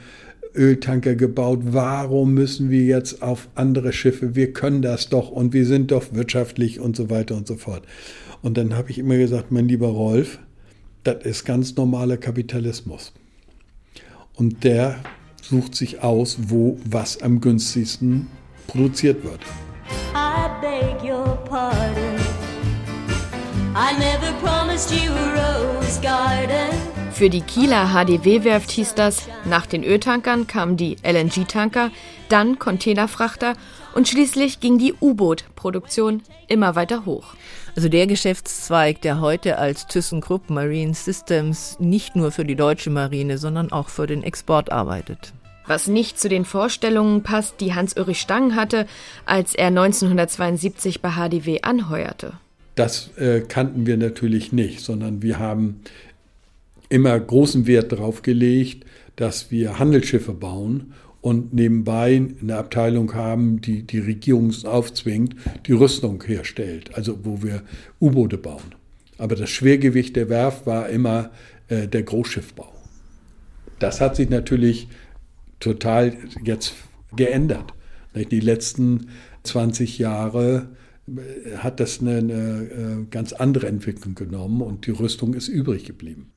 Öltanker 0.55 1.15
gebaut. 1.15 1.61
Warum 1.65 2.35
müssen 2.35 2.71
wir 2.71 2.85
jetzt 2.85 3.23
auf 3.23 3.49
andere 3.55 3.93
Schiffe? 3.93 4.35
Wir 4.35 4.53
können 4.53 4.83
das 4.83 5.09
doch 5.09 5.31
und 5.31 5.53
wir 5.53 5.67
sind 5.67 5.91
doch 5.91 6.13
wirtschaftlich 6.13 6.81
und 6.81 6.97
so 6.97 7.11
weiter 7.11 7.37
und 7.37 7.47
so 7.47 7.57
fort. 7.57 7.85
Und 8.43 8.57
dann 8.57 8.75
habe 8.77 8.91
ich 8.91 8.99
immer 8.99 9.17
gesagt, 9.17 9.51
mein 9.51 9.69
lieber 9.69 9.89
Rolf, 9.89 10.39
das 11.03 11.25
ist 11.25 11.45
ganz 11.45 11.77
normaler 11.77 12.17
Kapitalismus. 12.17 13.13
Und 14.35 14.65
der 14.65 14.97
sucht 15.43 15.75
sich 15.75 16.03
aus, 16.03 16.39
wo 16.49 16.79
was 16.85 17.21
am 17.23 17.41
günstigsten 17.41 18.27
produziert 18.67 19.25
wird. 19.25 19.41
I 20.15 20.49
beg 20.61 21.03
your 21.03 21.37
pardon. 21.45 22.04
Für 27.11 27.29
die 27.29 27.41
Kieler 27.41 27.89
HDW-Werft 27.89 28.71
hieß 28.71 28.95
das, 28.95 29.29
nach 29.45 29.67
den 29.67 29.83
Öltankern 29.83 30.47
kamen 30.47 30.77
die 30.77 30.97
LNG-Tanker, 31.03 31.91
dann 32.29 32.61
Containerfrachter 32.61 33.55
und 33.95 34.07
schließlich 34.07 34.61
ging 34.61 34.79
die 34.79 34.95
U-Boot-Produktion 35.01 36.23
immer 36.47 36.77
weiter 36.77 37.05
hoch. 37.05 37.35
Also 37.75 37.89
der 37.89 38.07
Geschäftszweig, 38.07 39.01
der 39.01 39.21
heute 39.21 39.59
als 39.59 39.89
ThyssenKrupp 39.89 40.51
Marine 40.51 40.95
Systems 40.95 41.77
nicht 41.81 42.15
nur 42.15 42.31
für 42.31 42.45
die 42.45 42.55
deutsche 42.55 42.91
Marine, 42.91 43.39
sondern 43.39 43.73
auch 43.73 43.89
für 43.89 44.07
den 44.07 44.23
Export 44.23 44.71
arbeitet. 44.71 45.33
Was 45.67 45.89
nicht 45.89 46.21
zu 46.21 46.29
den 46.29 46.45
Vorstellungen 46.45 47.25
passt, 47.25 47.61
die 47.61 47.75
Hans-Ulrich 47.75 48.21
Stang 48.21 48.55
hatte, 48.55 48.87
als 49.27 49.57
er 49.57 49.69
1972 49.69 51.03
bei 51.03 51.11
HDW 51.11 51.63
anheuerte. 51.63 52.35
Das 52.75 53.17
äh, 53.17 53.41
kannten 53.41 53.87
wir 53.87 53.97
natürlich 53.97 54.53
nicht, 54.53 54.81
sondern 54.81 55.23
wir 55.23 55.39
haben 55.39 55.81
immer 56.89 57.19
großen 57.19 57.67
Wert 57.67 57.93
darauf 57.93 58.23
gelegt, 58.23 58.85
dass 59.17 59.51
wir 59.51 59.79
Handelsschiffe 59.79 60.33
bauen 60.33 60.93
und 61.21 61.55
nebenbei 61.55 62.23
eine 62.41 62.57
Abteilung 62.57 63.15
haben, 63.15 63.61
die 63.61 63.83
die 63.83 64.01
Regierung 64.01 64.53
aufzwingt, 64.65 65.37
die 65.67 65.73
Rüstung 65.73 66.23
herstellt, 66.25 66.95
also 66.95 67.19
wo 67.25 67.43
wir 67.43 67.63
U-Boote 68.01 68.37
bauen. 68.37 68.75
Aber 69.17 69.37
das 69.37 69.51
Schwergewicht 69.51 70.17
der 70.17 70.29
Werft 70.29 70.67
war 70.67 70.89
immer 70.89 71.31
äh, 71.69 71.87
der 71.89 72.03
Großschiffbau. 72.03 72.73
Das 73.79 74.01
hat 74.01 74.17
sich 74.17 74.29
natürlich 74.29 74.89
total 75.61 76.17
jetzt 76.45 76.75
geändert. 77.17 77.73
Die 78.15 78.41
letzten 78.41 79.09
20 79.45 79.99
Jahre 79.99 80.69
hat 81.59 81.81
das 81.81 82.01
eine, 82.01 82.19
eine 82.19 82.33
äh, 82.33 83.05
ganz 83.11 83.33
andere 83.33 83.67
Entwicklung 83.67 84.15
genommen 84.15 84.63
und 84.63 84.87
die 84.87 84.91
Rüstung 84.91 85.35
ist 85.35 85.49
übrig 85.49 85.85
geblieben. 85.85 86.33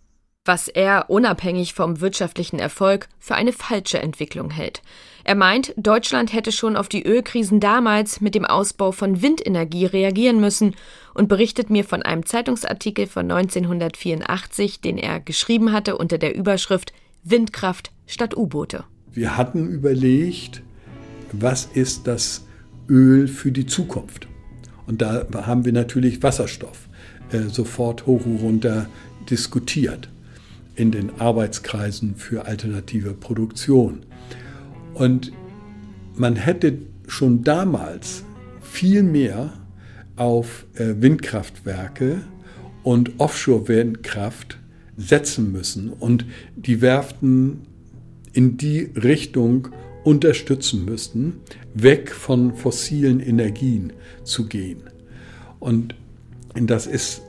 Was 0.45 0.69
er 0.69 1.10
unabhängig 1.10 1.73
vom 1.73 1.99
wirtschaftlichen 1.99 2.58
Erfolg 2.58 3.10
für 3.19 3.36
eine 3.36 3.51
falsche 3.51 3.99
Entwicklung 3.99 4.49
hält. 4.49 4.82
Er 5.25 5.36
meint, 5.36 5.73
Deutschland 5.75 6.32
hätte 6.32 6.53
schon 6.53 6.77
auf 6.77 6.88
die 6.88 7.06
Ölkrisen 7.06 7.60
damals 7.60 8.21
mit 8.21 8.34
dem 8.34 8.45
Ausbau 8.45 8.93
von 8.93 9.21
Windenergie 9.21 9.86
reagieren 9.86 10.39
müssen 10.39 10.73
und 11.13 11.27
berichtet 11.27 11.69
mir 11.69 11.84
von 11.84 12.01
einem 12.01 12.25
Zeitungsartikel 12.25 13.08
von 13.08 13.30
1984, 13.30 14.80
den 14.80 14.97
er 14.97 15.19
geschrieben 15.19 15.73
hatte 15.73 15.97
unter 15.97 16.17
der 16.17 16.34
Überschrift 16.34 16.93
Windkraft 17.23 17.91
statt 18.06 18.38
U-Boote. 18.38 18.86
Wir 19.12 19.36
hatten 19.36 19.67
überlegt, 19.67 20.62
was 21.34 21.65
ist 21.65 22.08
das 22.08 22.45
Öl 22.88 23.27
für 23.27 23.51
die 23.51 23.65
Zukunft? 23.65 24.30
Und 24.88 25.02
da 25.02 25.28
haben 25.45 25.65
wir 25.65 25.73
natürlich 25.73 26.23
Wasserstoff 26.23 26.88
äh, 27.32 27.50
sofort 27.50 28.06
hoch 28.06 28.26
und 28.26 28.38
runter 28.38 28.88
diskutiert 29.30 30.10
in 30.76 30.91
den 30.91 31.19
Arbeitskreisen 31.19 32.15
für 32.15 32.45
alternative 32.45 33.13
Produktion. 33.13 34.06
Und 34.93 35.32
man 36.15 36.36
hätte 36.36 36.80
schon 37.08 37.43
damals 37.43 38.23
viel 38.62 39.04
mehr 39.04 39.54
auf 40.15 40.65
äh, 40.76 40.95
Windkraftwerke 41.00 42.21
und 42.84 43.19
Offshore-Windkraft 43.19 44.58
setzen 44.95 45.52
müssen 45.52 45.89
und 45.89 46.26
die 46.56 46.82
Werften 46.82 47.62
in 48.34 48.58
die 48.58 48.89
Richtung 48.95 49.69
unterstützen 50.04 50.86
müssten, 50.86 51.41
weg 51.81 52.11
von 52.11 52.55
fossilen 52.55 53.19
Energien 53.19 53.93
zu 54.23 54.47
gehen. 54.47 54.83
Und 55.59 55.95
das 56.55 56.87
ist 56.87 57.21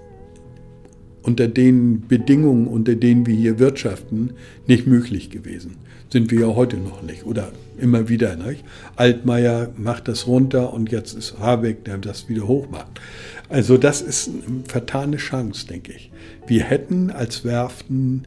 unter 1.23 1.49
den 1.49 2.07
Bedingungen, 2.09 2.67
unter 2.67 2.95
denen 2.95 3.27
wir 3.27 3.35
hier 3.35 3.59
wirtschaften, 3.59 4.33
nicht 4.67 4.87
möglich 4.87 5.31
gewesen. 5.31 5.77
Sind 6.11 6.31
wir 6.31 6.41
ja 6.41 6.47
heute 6.47 6.79
noch 6.79 7.03
nicht 7.03 7.27
oder 7.27 7.53
immer 7.79 8.09
wieder. 8.09 8.35
Nicht? 8.37 8.65
Altmaier 8.97 9.71
macht 9.77 10.09
das 10.09 10.27
runter 10.27 10.73
und 10.73 10.91
jetzt 10.91 11.13
ist 11.13 11.39
Habeck, 11.39 11.85
der 11.85 11.99
das 11.99 12.31
wieder 12.31 12.49
hochmacht. 12.49 13.01
Also 13.51 13.77
das 13.77 14.01
ist 14.01 14.29
eine 14.29 14.65
vertane 14.67 15.19
Chance, 15.19 15.67
denke 15.67 15.93
ich. 15.93 16.11
Wir 16.47 16.65
hätten 16.65 17.11
als 17.11 17.45
Werften 17.45 18.27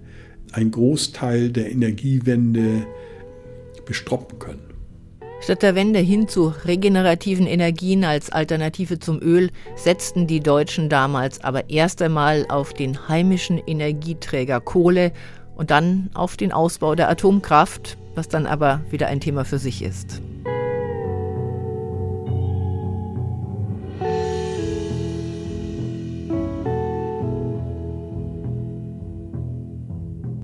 einen 0.51 0.69
Großteil 0.69 1.49
der 1.49 1.71
Energiewende 1.71 2.85
bestroppen 3.85 4.37
können. 4.37 4.70
Statt 5.41 5.63
der 5.63 5.73
Wende 5.73 5.99
hin 5.99 6.27
zu 6.27 6.53
regenerativen 6.65 7.47
Energien 7.47 8.03
als 8.03 8.29
Alternative 8.29 8.99
zum 8.99 9.19
Öl 9.19 9.49
setzten 9.75 10.27
die 10.27 10.39
Deutschen 10.39 10.87
damals 10.87 11.43
aber 11.43 11.71
erst 11.71 12.03
einmal 12.03 12.45
auf 12.47 12.73
den 12.73 13.07
heimischen 13.07 13.57
Energieträger 13.57 14.61
Kohle 14.61 15.11
und 15.55 15.71
dann 15.71 16.11
auf 16.13 16.37
den 16.37 16.51
Ausbau 16.51 16.93
der 16.93 17.09
Atomkraft, 17.09 17.97
was 18.13 18.27
dann 18.27 18.45
aber 18.45 18.81
wieder 18.91 19.07
ein 19.07 19.19
Thema 19.19 19.43
für 19.43 19.57
sich 19.57 19.81
ist. 19.81 20.21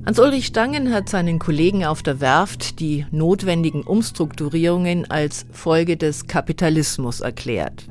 Hans-Ulrich 0.08 0.46
Stangen 0.46 0.94
hat 0.94 1.10
seinen 1.10 1.38
Kollegen 1.38 1.84
auf 1.84 2.02
der 2.02 2.22
Werft 2.22 2.80
die 2.80 3.06
notwendigen 3.12 3.84
Umstrukturierungen 3.84 5.12
als 5.12 5.46
Folge 5.52 5.98
des 5.98 6.28
Kapitalismus 6.28 7.20
erklärt. 7.20 7.88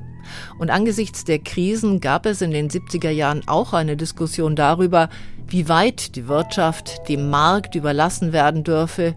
Und 0.58 0.70
angesichts 0.70 1.24
der 1.24 1.40
Krisen 1.40 2.00
gab 2.00 2.24
es 2.24 2.40
in 2.40 2.52
den 2.52 2.70
70er 2.70 3.10
Jahren 3.10 3.46
auch 3.46 3.74
eine 3.74 3.98
Diskussion 3.98 4.56
darüber, 4.56 5.10
wie 5.46 5.68
weit 5.68 6.16
die 6.16 6.26
Wirtschaft 6.26 7.06
dem 7.06 7.28
Markt 7.28 7.74
überlassen 7.74 8.32
werden 8.32 8.64
dürfe 8.64 9.14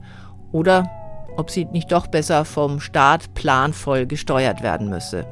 oder 0.52 0.92
ob 1.38 1.52
sie 1.52 1.64
nicht 1.72 1.94
doch 1.94 2.08
besser 2.08 2.44
vom 2.44 2.82
Staat 2.82 3.34
planvoll 3.34 4.08
gesteuert 4.08 4.62
werden 4.62 4.90
müsse. 4.90 5.26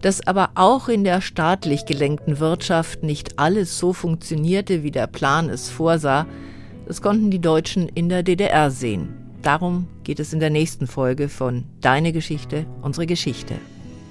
Dass 0.00 0.26
aber 0.26 0.48
auch 0.54 0.88
in 0.88 1.04
der 1.04 1.20
staatlich 1.20 1.84
gelenkten 1.84 2.38
Wirtschaft 2.38 3.02
nicht 3.02 3.38
alles 3.38 3.78
so 3.78 3.92
funktionierte, 3.92 4.82
wie 4.82 4.90
der 4.90 5.08
Plan 5.08 5.50
es 5.50 5.68
vorsah, 5.68 6.24
das 6.90 7.02
konnten 7.02 7.30
die 7.30 7.40
Deutschen 7.40 7.88
in 7.88 8.08
der 8.08 8.24
DDR 8.24 8.68
sehen. 8.72 9.14
Darum 9.42 9.86
geht 10.02 10.18
es 10.18 10.32
in 10.32 10.40
der 10.40 10.50
nächsten 10.50 10.88
Folge 10.88 11.28
von 11.28 11.62
Deine 11.80 12.12
Geschichte, 12.12 12.66
unsere 12.82 13.06
Geschichte. 13.06 13.54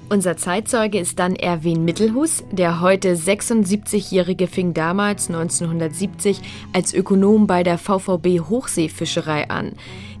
Unser 0.08 0.38
Zeitzeuge 0.38 0.98
ist 0.98 1.18
dann 1.18 1.36
Erwin 1.36 1.84
Mittelhus. 1.84 2.42
Der 2.50 2.80
heute 2.80 3.16
76-Jährige 3.16 4.46
fing 4.46 4.72
damals 4.72 5.28
1970 5.28 6.40
als 6.72 6.94
Ökonom 6.94 7.46
bei 7.46 7.64
der 7.64 7.76
VVB 7.76 8.48
Hochseefischerei 8.48 9.50
an. 9.50 9.72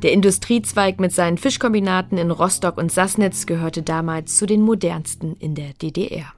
Der 0.02 0.12
Industriezweig 0.12 1.00
mit 1.00 1.14
seinen 1.14 1.38
Fischkombinaten 1.38 2.18
in 2.18 2.30
Rostock 2.30 2.76
und 2.76 2.92
Sassnitz 2.92 3.46
gehörte 3.46 3.80
damals 3.80 4.36
zu 4.36 4.44
den 4.44 4.60
modernsten 4.60 5.34
in 5.38 5.54
der 5.54 5.72
DDR. 5.80 6.34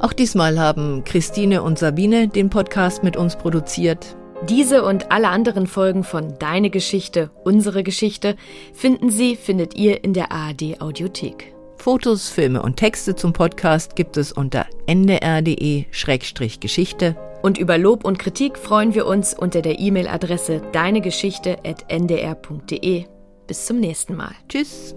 Auch 0.00 0.12
diesmal 0.12 0.60
haben 0.60 1.04
Christine 1.04 1.62
und 1.62 1.78
Sabine 1.78 2.28
den 2.28 2.50
Podcast 2.50 3.02
mit 3.02 3.16
uns 3.16 3.36
produziert. 3.36 4.14
Diese 4.48 4.84
und 4.84 5.10
alle 5.10 5.28
anderen 5.28 5.66
Folgen 5.66 6.04
von 6.04 6.38
Deine 6.38 6.68
Geschichte, 6.68 7.30
unsere 7.44 7.82
Geschichte 7.82 8.36
finden 8.74 9.08
Sie, 9.10 9.36
findet 9.36 9.74
ihr 9.74 10.04
in 10.04 10.12
der 10.12 10.30
ARD 10.30 10.78
Audiothek. 10.80 11.54
Fotos, 11.78 12.28
Filme 12.28 12.60
und 12.62 12.76
Texte 12.76 13.14
zum 13.14 13.32
Podcast 13.32 13.96
gibt 13.96 14.18
es 14.18 14.32
unter 14.32 14.66
ndr.de-geschichte. 14.86 17.16
Und 17.42 17.58
über 17.58 17.76
Lob 17.78 18.04
und 18.04 18.18
Kritik 18.18 18.58
freuen 18.58 18.94
wir 18.94 19.06
uns 19.06 19.32
unter 19.34 19.62
der 19.62 19.78
E-Mail-Adresse 19.78 20.62
deinegeschichte.ndr.de. 20.72 23.04
Bis 23.46 23.66
zum 23.66 23.78
nächsten 23.78 24.16
Mal. 24.16 24.32
Tschüss. 24.48 24.96